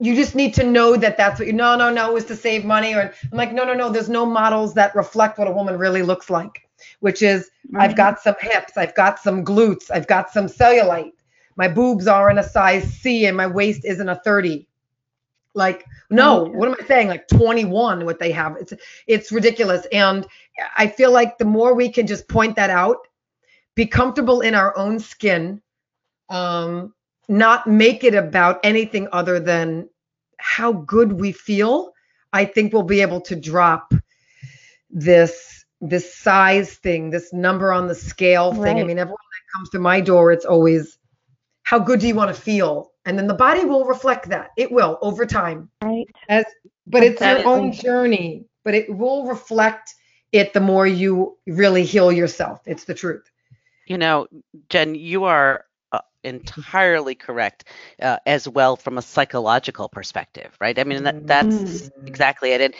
[0.00, 2.64] you just need to know that that's what you no no no is to save
[2.64, 2.94] money.
[2.94, 6.02] Or i'm like no no no there's no models that reflect what a woman really
[6.02, 6.68] looks like
[7.00, 11.13] which is I've got some hips, I've got some glutes, I've got some cellulite.
[11.56, 14.66] My boobs are in a size C and my waist isn't a 30.
[15.54, 16.56] Like, no, Okay.
[16.56, 17.08] what am I saying?
[17.08, 18.56] Like 21 what they have.
[18.60, 18.72] It's
[19.06, 19.86] it's ridiculous.
[19.92, 20.26] And
[20.76, 22.98] I feel like the more we can just point that out,
[23.76, 25.60] be comfortable in our own skin,
[26.28, 26.92] um,
[27.28, 29.88] not make it about anything other than
[30.38, 31.92] how good we feel,
[32.32, 33.94] I think we'll be able to drop
[34.90, 38.80] this this size thing, this number on the scale thing.
[38.80, 40.98] I mean, everyone that comes to my door, it's always
[41.64, 42.92] how good do you want to feel?
[43.06, 44.50] And then the body will reflect that.
[44.56, 45.70] It will over time.
[45.82, 46.08] Right.
[46.28, 46.44] As
[46.86, 49.94] but it's your own journey, but it will reflect
[50.32, 52.60] it the more you really heal yourself.
[52.66, 53.24] It's the truth.
[53.86, 54.28] You know,
[54.70, 57.64] Jenn, you are uh, entirely correct
[58.00, 60.78] uh, as well from a psychological perspective, right?
[60.78, 61.90] I mean, that, that's Mm.
[62.06, 62.60] exactly it.
[62.60, 62.74] And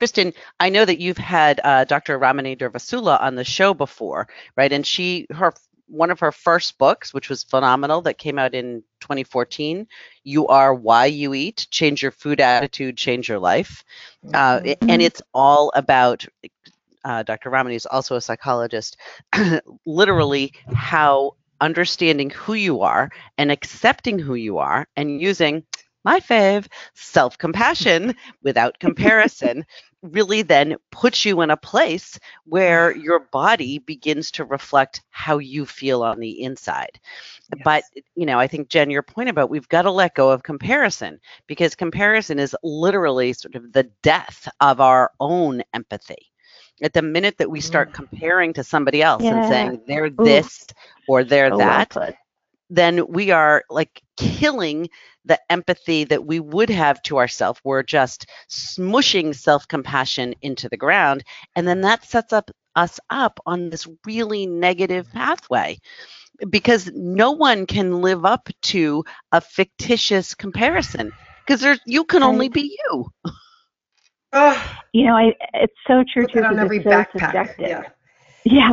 [0.00, 2.18] Kristin, I know that you've had uh, Dr.
[2.18, 4.72] Ramani Durvasula on the show before, right?
[4.72, 5.52] And she, her,
[5.90, 9.86] one of her first books, which was phenomenal, that came out in 2014,
[10.24, 13.84] "You Are Why You Eat: Change Your Food Attitude, Change Your Life,"
[14.34, 14.88] uh, Mm-hmm.
[14.88, 16.26] and it's all about.
[17.04, 17.50] Uh, Dr.
[17.50, 18.96] Ramani is also a psychologist.
[19.86, 25.64] literally, how understanding who you are and accepting who you are, and using
[26.04, 29.64] my fave, self compassion without comparison,
[30.02, 33.02] really then puts you in a place where mm-hmm.
[33.02, 36.98] your body begins to reflect how you feel on the inside.
[37.64, 37.84] But,
[38.14, 41.20] you know, I think, Jenn, your point about we've got to let go of comparison
[41.46, 46.30] because comparison is literally sort of the death of our own empathy.
[46.82, 47.94] At the minute that we start mm.
[47.94, 50.66] comparing to somebody else and saying they're this
[51.08, 52.14] or they're oh, well that, put.
[52.70, 54.88] Then we are like killing
[55.24, 57.60] the empathy that we would have to ourselves.
[57.64, 61.24] We're just smushing self compassion into the ground.
[61.56, 65.78] And then that sets up us up on this really negative pathway
[66.48, 71.12] because no one can live up to a fictitious comparison
[71.44, 73.06] because there's you can only be you.
[74.92, 77.20] You know, I it's so true put too that on every it's so backpack.
[77.20, 77.68] subjective.
[77.68, 77.82] Yeah.
[78.44, 78.72] Yeah,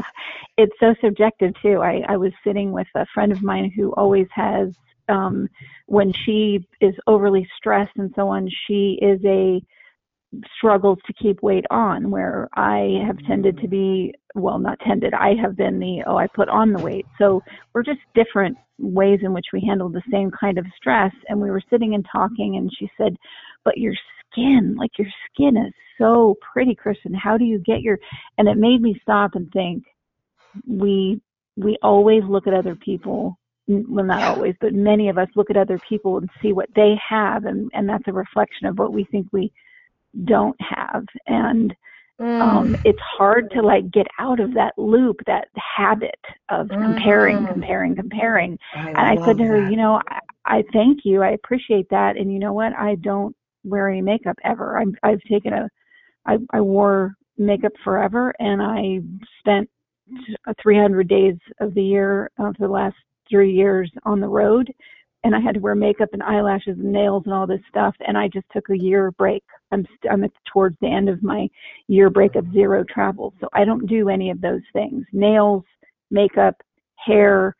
[0.58, 1.82] it's so subjective too.
[1.82, 4.70] I, I was sitting with a friend of mine who always has,
[5.10, 5.50] um,
[5.88, 9.62] when she is overly stressed and so on, she is a
[10.58, 12.10] struggles to keep weight on.
[12.12, 15.14] Where I have tended to be, well, not tended.
[15.14, 17.06] I have been the oh, I put on the weight.
[17.18, 17.42] So
[17.74, 21.14] we're just different ways in which we handle the same kind of stress.
[21.30, 23.16] And we were sitting and talking, and she said,
[23.66, 23.94] "But your
[24.38, 27.16] skin, like your skin is so pretty, Kristin.
[27.16, 27.98] How do you get your
[28.38, 29.84] and it made me stop and think
[30.68, 31.20] we
[31.56, 35.58] we always look at other people well not always but many of us look at
[35.58, 39.04] other people and see what they have and and that's a reflection of what we
[39.06, 39.52] think we
[40.26, 41.76] don't have and
[42.40, 42.76] um Mm.
[42.86, 46.20] it's hard to like get out of that loop that habit
[46.50, 47.48] of comparing Mhm.
[47.54, 49.70] comparing comparing I and I said to her, that.
[49.70, 51.22] you know, I, I thank you.
[51.22, 52.18] I appreciate that.
[52.18, 52.74] And you know what?
[52.74, 53.36] I don't
[53.68, 54.78] wear any makeup ever.
[54.78, 55.70] I'm, I've taken a,
[56.26, 59.00] I, I wore makeup forever and I
[59.40, 59.70] spent
[60.48, 62.96] uh, 300 days of the year uh, for the last
[63.30, 64.72] three years on the road.
[65.24, 67.96] And I had to wear makeup and eyelashes and nails and all this stuff.
[68.08, 69.44] And I just took a year break.
[69.72, 71.50] I'm, st- I'm at, towards the end of my
[71.88, 73.34] year break of zero travel.
[73.42, 75.06] So I don't do any of those things.
[75.12, 75.64] Nails,
[76.12, 76.56] makeup,
[76.96, 77.56] hair,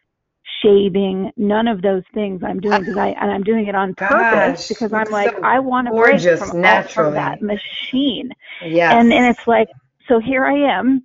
[0.64, 4.10] shaving, none of those things I'm doing because I and I'm doing it on Gosh,
[4.10, 8.32] purpose because I'm like so I want to break gorgeous from, all, from that machine.
[8.62, 8.92] Yes.
[8.94, 9.68] And and it's like
[10.08, 11.04] so here I am.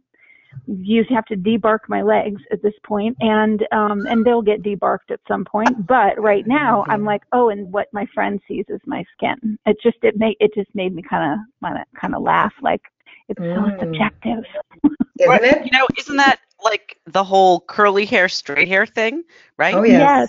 [0.66, 5.10] You have to debark my legs at this point, and um and they'll get debarked
[5.10, 5.86] at some point.
[5.86, 9.58] But right now I'm like, oh, and what my friend sees is my skin.
[9.66, 12.82] It just it made it just made me kind of kind of laugh like
[13.28, 13.78] it's so Mm.
[13.80, 14.44] subjective.
[15.18, 15.64] Isn't it?
[15.64, 19.22] You know, isn't that like the whole curly hair, straight hair thing,
[19.56, 19.78] right?
[19.78, 20.10] Oh, yes.
[20.10, 20.28] Yes,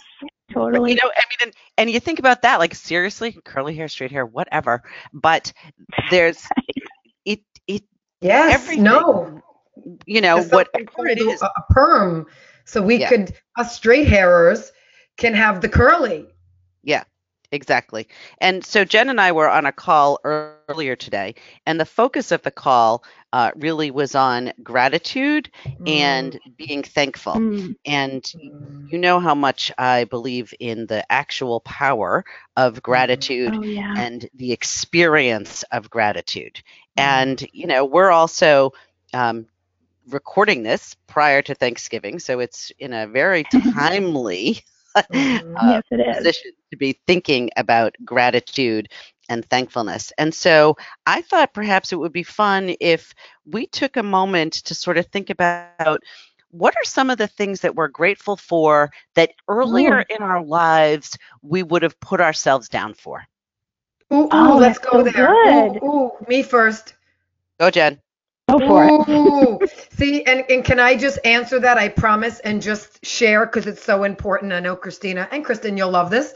[0.51, 0.91] totally.
[0.91, 4.11] You know, I mean, and, and you think about that, like seriously, curly hair, straight
[4.11, 4.83] hair, whatever.
[5.13, 5.53] But
[6.09, 6.51] there's
[7.25, 7.83] it, it,
[8.21, 8.67] Yes.
[8.67, 8.83] everything.
[8.83, 9.41] No.
[10.05, 11.41] you know, There's something whatever it is.
[11.41, 12.27] A, a perm.
[12.65, 13.09] So we Yeah.
[13.09, 14.71] could, us straight hairers
[15.17, 16.27] can have the curly.
[16.83, 17.03] Yeah,
[17.51, 18.07] exactly.
[18.39, 22.41] And so Jenn and I were on a call earlier today, and the focus of
[22.43, 23.03] the call
[23.33, 25.51] uh, really was on gratitude
[25.87, 27.45] and being thankful.
[27.45, 27.75] Mm.
[27.85, 28.91] And Mm.
[28.91, 32.25] you know how much I believe in the actual power
[32.57, 33.97] of gratitude Oh yeah.
[33.97, 36.61] and the experience of gratitude.
[36.97, 38.71] And, you know, we're also
[39.13, 39.47] um,
[40.09, 42.19] recording this prior to Thanksgiving.
[42.19, 44.59] So it's in a very timely
[45.11, 45.57] Mhm.
[45.61, 46.29] uh, yes, it is.
[46.29, 48.89] position to be thinking about gratitude
[49.29, 50.11] and thankfulness.
[50.17, 53.13] And so I thought perhaps it would be fun if
[53.45, 56.01] we took a moment to sort of think about
[56.51, 60.15] what are some of the things that we're grateful for that earlier mm.
[60.15, 63.23] in our lives we would have put ourselves down for.
[64.13, 65.27] Ooh, ooh, Oh, let's that's go so there.
[65.27, 65.83] good.
[65.83, 66.93] Ooh, ooh, me first.
[67.59, 67.99] Go, Jenn.
[68.49, 69.69] Go for it.
[69.93, 71.77] See, and, and can I just answer that?
[71.77, 74.51] I promise, and just share because it's so important.
[74.53, 76.35] I know Kristina and Kristin, you'll love this.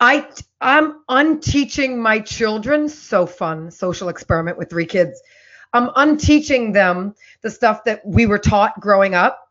[0.00, 0.28] I
[0.60, 5.20] I'm unteaching my children so fun social experiment with three kids.
[5.72, 9.48] I'm unteaching them the stuff that we were taught growing up,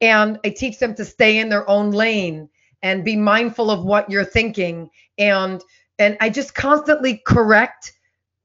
[0.00, 2.48] and I teach them to stay in their own lane
[2.82, 5.62] and be mindful of what you're thinking and
[5.98, 7.92] and I just constantly correct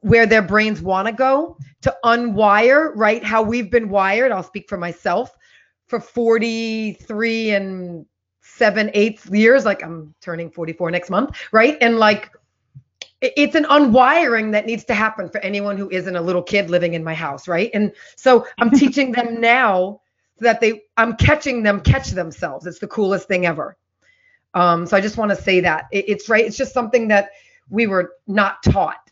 [0.01, 3.23] where their brains want to go to unwire, right?
[3.23, 4.31] How we've been wired.
[4.31, 5.35] I'll speak for myself
[5.87, 8.05] for 43 and
[8.55, 9.65] seven eight years.
[9.65, 11.77] Like I'm turning 44 next month, right?
[11.81, 12.31] And like
[13.21, 16.93] it's an unwiring that needs to happen for anyone who isn't a little kid living
[16.93, 17.69] in my house, right?
[17.73, 20.01] And so I'm teaching them now
[20.37, 22.65] so that they I'm catching them catch themselves.
[22.65, 23.77] It's the coolest thing ever.
[24.53, 26.45] Um, so I just want to say that it, it's right.
[26.45, 27.31] It's just something that
[27.69, 29.11] we were not taught,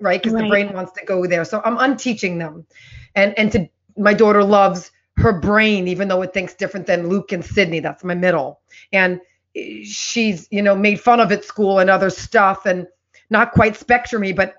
[0.00, 0.22] right?
[0.22, 1.44] Because the brain wants to go there.
[1.44, 2.66] So I'm unteaching them,
[3.14, 7.32] and and to my daughter loves her brain, even though it thinks different than Luke
[7.32, 7.80] and Sydney.
[7.80, 8.60] That's my middle,
[8.92, 9.20] and
[9.56, 12.86] eh, she's you know made fun of at school and other stuff, and
[13.30, 14.54] not quite spectrumy, but.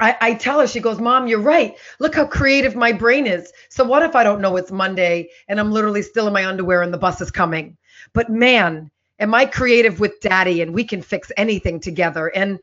[0.00, 1.76] I, I tell her, she goes, Mom, you're right.
[1.98, 3.52] Look how creative my brain is.
[3.68, 6.82] So, what if I don't know it's Monday and I'm literally still in my underwear
[6.82, 7.76] and the bus is coming?
[8.12, 12.28] But man, am I creative with daddy and we can fix anything together.
[12.28, 12.58] And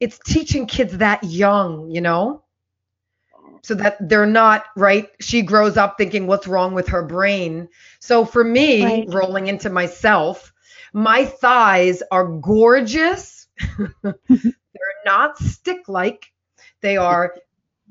[0.00, 2.42] it's teaching kids that young, you know,
[3.66, 5.08] so that they're not right.
[5.18, 7.68] She grows up thinking what's wrong with her brain.
[7.98, 9.08] So for me, Right.
[9.08, 10.52] rolling into myself,
[10.92, 13.48] my thighs are gorgeous.
[14.04, 14.14] they're
[15.04, 16.32] not stick like,
[16.80, 17.34] they are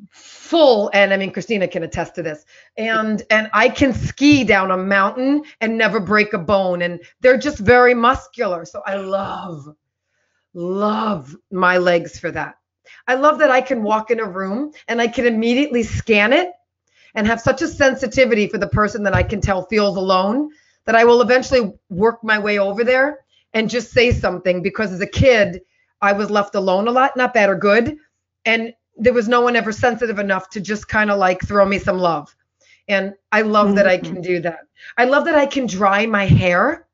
[0.10, 2.46] full and i mean kristina can attest to this
[2.78, 7.38] and and i can ski down a mountain and never break a bone and they're
[7.38, 9.66] just very muscular so i love
[10.54, 12.56] love my legs for that
[13.08, 16.52] i love that i can walk in a room and i can immediately scan it
[17.16, 20.50] and have such a sensitivity for the person that i can tell feels alone
[20.86, 23.20] that i will eventually work my way over there
[23.54, 25.62] and just say something because as a kid
[26.02, 27.98] i was left alone a lot not bad or good
[28.46, 31.80] and there was no one ever sensitive enough to just kind of like throw me
[31.80, 32.34] some love.
[32.88, 34.22] And I love that I can mm-hmm.
[34.22, 34.62] do that.
[34.98, 36.88] I love that I can dry my hair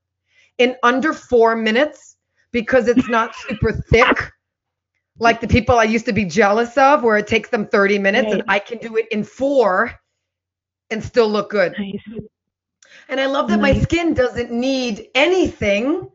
[0.57, 2.15] in under four minutes
[2.51, 4.31] because it's not super thick.
[5.21, 8.33] Like the people I used to be jealous of, where it takes them 30 minutes,
[8.33, 9.91] and I can do it in four
[10.89, 11.75] and still look good.
[11.77, 12.21] Nice.
[13.07, 16.09] And I love that my skin doesn't need anything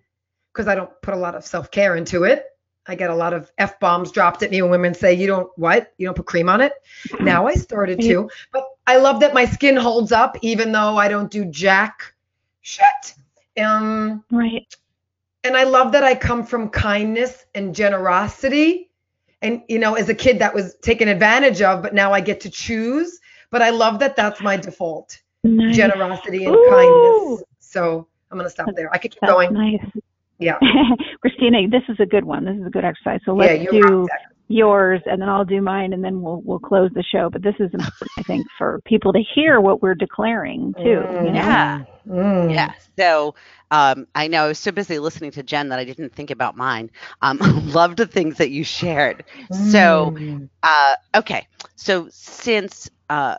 [0.53, 2.47] because I don't put a lot of self care into it.
[2.89, 5.51] I get a lot of f bombs dropped at me when women say, "You don't
[5.57, 5.93] what?
[5.99, 6.73] You don't put cream on it."
[7.21, 11.07] Now I started to, but I love that my skin holds up even though I
[11.07, 12.13] don't do jack
[12.61, 13.15] shit.
[13.57, 14.75] Um, Right.
[15.45, 18.86] and I love that I come from kindness and generosity.
[19.43, 22.41] And you know, as a kid, that was taken advantage of, but now I get
[22.41, 23.19] to choose.
[23.51, 25.77] But I love that that's my default Nice.
[25.77, 26.69] generosity and Ooh.
[26.69, 27.45] kindness.
[27.61, 28.93] So I'm gonna stop there.
[28.93, 29.53] I could keep That's going.
[29.53, 29.81] nice.
[30.39, 30.59] Yeah.
[31.25, 32.45] Kristina, this is a good one.
[32.45, 33.21] This is a good exercise.
[33.25, 34.09] So let's you do.
[34.49, 37.29] Yours and then I'll do mine and then we'll we'll close the show.
[37.31, 41.05] But this is important, I think, for people to hear what we're declaring too.
[41.19, 41.57] You know?
[41.57, 41.85] Yeah.
[42.07, 42.55] Mm.
[42.55, 42.73] Yeah.
[42.99, 43.35] So
[43.71, 46.57] um, I know I was so busy listening to Jenn that I didn't think about
[46.57, 46.91] mine.
[47.23, 47.39] Um,
[47.73, 49.25] loved the things that you shared.
[49.51, 50.49] So, Mm.
[50.63, 51.47] uh, okay.
[51.77, 53.37] So since uh,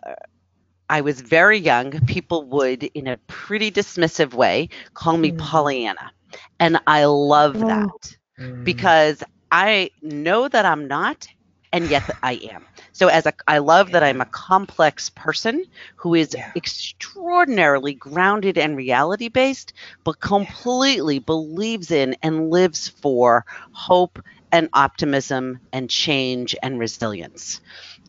[0.89, 5.38] I was very young, people would, in a pretty dismissive way, call me Mm.
[5.38, 6.12] Pollyanna.
[6.60, 7.68] And I love Oh.
[7.68, 8.64] that Mm.
[8.64, 11.28] because I know that I'm not,
[11.72, 12.68] and yet I am.
[12.93, 15.64] So as a, I love that I'm a complex person
[15.98, 16.54] who is Yeah.
[16.56, 19.74] extraordinarily grounded and reality based,
[20.04, 24.20] but completely believes in and lives for hope
[24.52, 27.60] and optimism and change and resilience.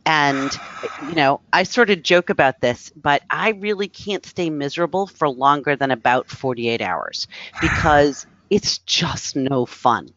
[0.06, 0.56] And,
[0.98, 5.28] you know, I sort of joke about this, but I really can't stay miserable for
[5.28, 7.26] longer than about 48 hours
[7.60, 10.08] because it's just no fun.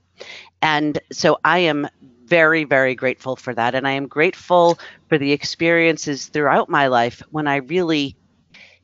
[0.61, 1.87] And so I am
[2.25, 3.75] very, very grateful for that.
[3.75, 8.15] And I am grateful for the experiences throughout my life when I really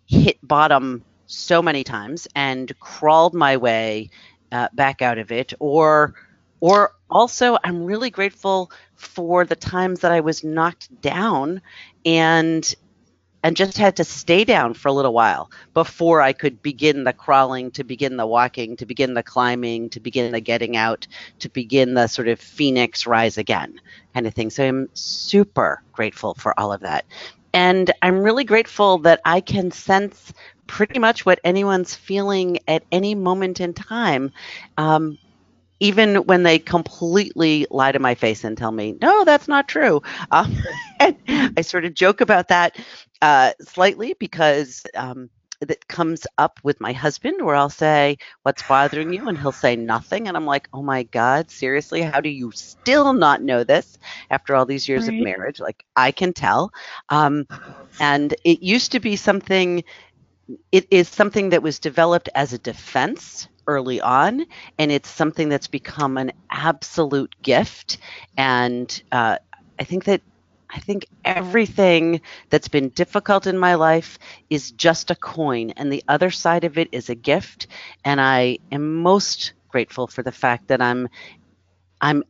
[0.06, 4.10] hit bottom so many times and crawled my way
[4.52, 6.16] uh, back out of it or
[6.62, 11.62] or also i'm really grateful for the times that i was knocked down
[12.06, 12.76] and
[13.44, 17.14] and just had to stay down for a little while before I could begin the
[17.14, 21.08] crawling, to begin the walking, to begin the climbing, to begin the getting out,
[21.40, 23.80] to begin the sort of phoenix rise again
[24.14, 24.50] kind of thing.
[24.50, 27.06] So I'm super grateful for all of that.
[27.54, 30.34] And I'm really grateful that I can sense
[30.68, 34.32] pretty much what anyone's feeling at any moment in time.
[34.78, 35.18] Um,
[35.80, 40.02] even when they completely lie to my face and tell me, no, that's not true.
[40.32, 40.56] Um,
[41.00, 42.78] I sort of joke about that
[43.22, 45.30] uh, slightly because um,
[45.62, 49.28] that comes up with my husband where I'll say, What's bothering you?
[49.28, 50.28] And he'll say nothing.
[50.28, 52.02] And I'm like, Oh my God, seriously?
[52.02, 53.98] How do you still not know this
[54.30, 55.20] after all these years right.
[55.20, 55.60] of marriage?
[55.60, 56.72] Like, I can tell.
[57.10, 57.46] Um,
[58.00, 59.84] and it used to be something,
[60.72, 64.46] it is something that was developed as a defense early on,
[64.80, 67.98] and it's something that's become an absolute gift.
[68.38, 69.38] And uh,
[69.80, 70.22] I think that
[70.78, 72.22] I think everything
[72.52, 74.20] that's been difficult in my life
[74.52, 77.66] is just a coin, and the other side of it is a gift.
[78.06, 81.10] And I am most grateful for the fact that I'm
[82.00, 82.24] I'm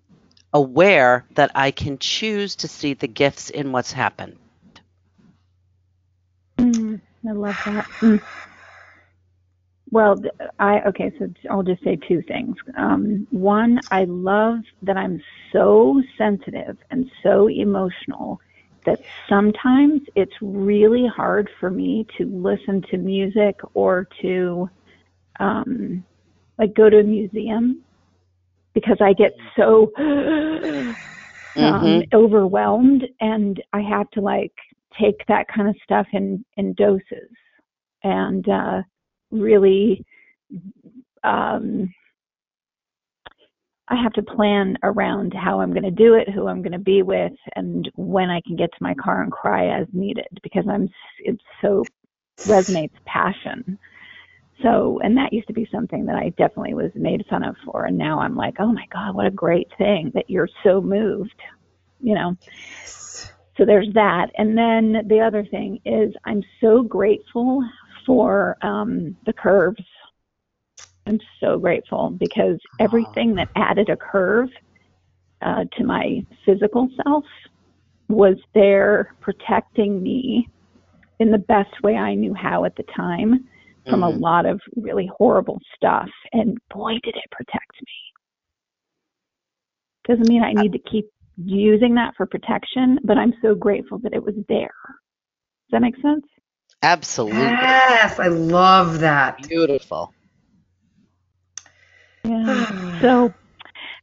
[0.53, 4.37] aware that I can choose to see the gifts in what's happened.
[6.57, 7.85] Mm, I love that.
[7.99, 8.21] Mm.
[9.91, 10.21] Well,
[10.59, 11.11] I okay.
[11.17, 12.55] So I'll just say two things.
[12.77, 15.21] Um, one, I love that I'm
[15.53, 18.41] so sensitive and so emotional
[18.85, 24.69] that sometimes it's really hard for me to listen to music or to
[25.39, 26.03] um,
[26.57, 27.81] like go to a museum
[28.73, 30.95] because I get so um,
[31.55, 32.15] mm-hmm.
[32.15, 34.53] overwhelmed and I have to like
[34.99, 37.31] take that kind of stuff in in doses
[38.03, 38.47] and.
[38.49, 38.81] uh
[39.31, 40.03] really
[41.23, 41.93] um,
[43.89, 46.79] I have to plan around how I'm going to do it, who I'm going to
[46.79, 50.65] be with, and when I can get to my car and cry as needed because
[50.69, 51.85] I'm it so
[52.39, 53.79] resonates passion.
[54.61, 57.85] So, and that used to be something that I definitely was made fun of for,
[57.85, 61.39] and now I'm like, oh my god, what a great thing that you're so moved,
[62.01, 62.35] you know.
[62.41, 63.31] Yes.
[63.57, 67.63] So there's that, and then the other thing is I'm so grateful
[68.07, 69.83] for um, the curves.
[71.05, 74.49] I'm so grateful because everything that added a curve
[75.41, 77.23] uh, to my physical self
[78.09, 80.49] was there protecting me
[81.19, 83.47] in the best way I knew how at the time
[83.87, 84.17] from mm-hmm.
[84.17, 86.09] a lot of really horrible stuff.
[86.33, 87.93] And boy, did it protect me.
[90.07, 91.05] Doesn't mean I need to keep
[91.37, 94.71] using that for protection, but I'm so grateful that it was there.
[95.69, 96.25] Does that make sense?
[96.83, 97.39] Absolutely.
[97.41, 99.47] Yes, I love that.
[99.47, 100.13] Beautiful.
[102.23, 103.01] Yeah.
[103.01, 103.33] so,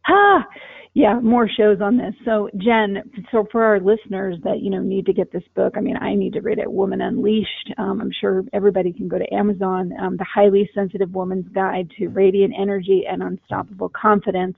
[0.08, 0.46] ah,
[0.94, 2.14] yeah, more shows on this.
[2.24, 3.02] So, Jenn,
[3.32, 6.14] so for our listeners that you know need to get this book, I mean, I
[6.14, 6.70] need to read it.
[6.70, 7.74] Woman Unleashed.
[7.78, 9.92] Um, I'm sure everybody can go to Amazon.
[10.00, 14.56] Um, the Highly Sensitive Woman's Guide to Radiant Energy and Unstoppable Confidence.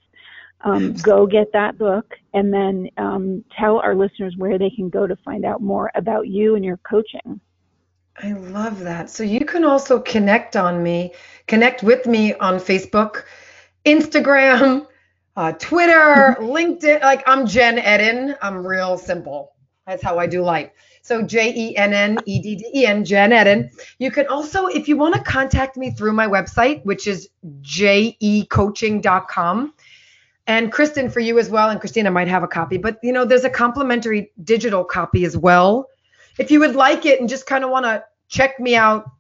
[0.63, 5.07] Um, go get that book, and then um, tell our listeners where they can go
[5.07, 7.41] to find out more about you and your coaching.
[8.23, 9.11] I love that.
[9.11, 11.13] So you can also connect on me,
[11.47, 13.25] connect with me on Facebook,
[13.85, 14.87] Instagram,
[15.37, 17.03] uh, Twitter, LinkedIn.
[17.03, 18.35] Like I'm Jenn Edden.
[18.41, 19.53] I'm real simple.
[19.87, 20.71] That's how I do life.
[21.03, 23.71] So J E N N E D D E N, Jenn Edden.
[23.99, 27.29] You can also, if you want to contact me through my website, which is
[27.61, 29.75] jecoaching.com.
[30.49, 33.25] And Kristin, for you as well, and Kristina might have a copy, but you know,
[33.25, 35.89] there's a complimentary digital copy as well
[36.39, 39.11] if you would like it and just kind of want to check me out,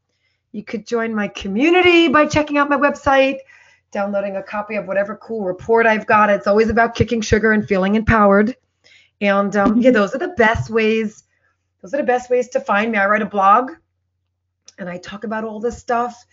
[0.52, 3.38] you could join my community by checking out my website,
[3.90, 6.30] downloading a copy of whatever cool report I've got.
[6.30, 8.56] It's always about kicking sugar and feeling empowered.
[9.20, 11.24] And um, yeah, those are the best ways.
[11.82, 12.98] Those are the best ways to find me.
[12.98, 13.72] I write a blog
[14.78, 16.24] and I talk about all this stuff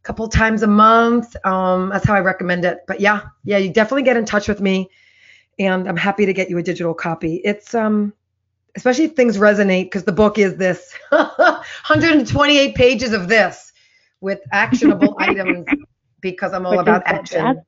[0.00, 1.34] a couple times a month.
[1.44, 2.80] Um, that's how I recommend it.
[2.86, 4.90] But yeah, yeah, you definitely get in touch with me,
[5.58, 7.36] and I'm happy to get you a digital copy.
[7.44, 8.12] It's um,
[8.78, 13.72] especially if things resonate because the book is this 128 pages of this
[14.20, 15.66] with actionable items
[16.20, 17.60] because I'm all Which about action.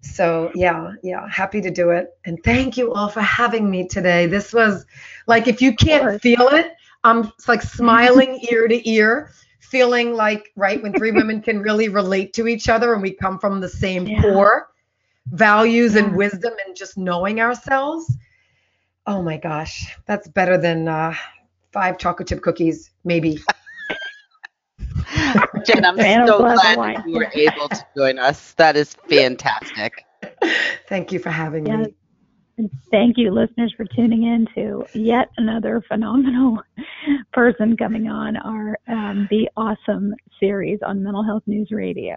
[0.00, 2.08] So yeah, yeah, happy to do it.
[2.24, 4.26] And thank you all for having me today.
[4.26, 4.86] This was
[5.26, 6.72] like if you can't feel it,
[7.04, 12.32] I'm like smiling ear to ear, feeling like right when three women can really relate
[12.34, 14.22] to each other and we come from the same Yeah.
[14.22, 14.68] core
[15.26, 18.16] values and wisdom and just knowing ourselves.
[19.06, 21.14] Oh my gosh, that's better than uh,
[21.72, 23.38] five chocolate chip cookies, maybe.
[25.64, 28.54] Jenn, I'm And so glass glad that you were able to join us.
[28.54, 30.04] That is fantastic.
[30.88, 31.84] Thank you for having Yeah.
[31.84, 31.94] me.
[32.58, 36.58] And thank you, listeners, for tuning in to yet another phenomenal
[37.32, 42.16] person coming on our um, Be Awesome series on Mental Health News Radio.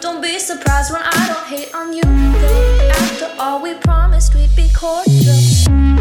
[0.00, 2.02] Don't be surprised when I don't hate on you.
[2.02, 2.90] Though.
[2.94, 5.34] After all, we promised we'd be cordial.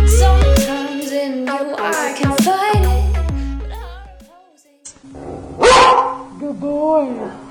[0.08, 3.08] Sometimes in you I can fight it.
[6.40, 7.47] Good boy.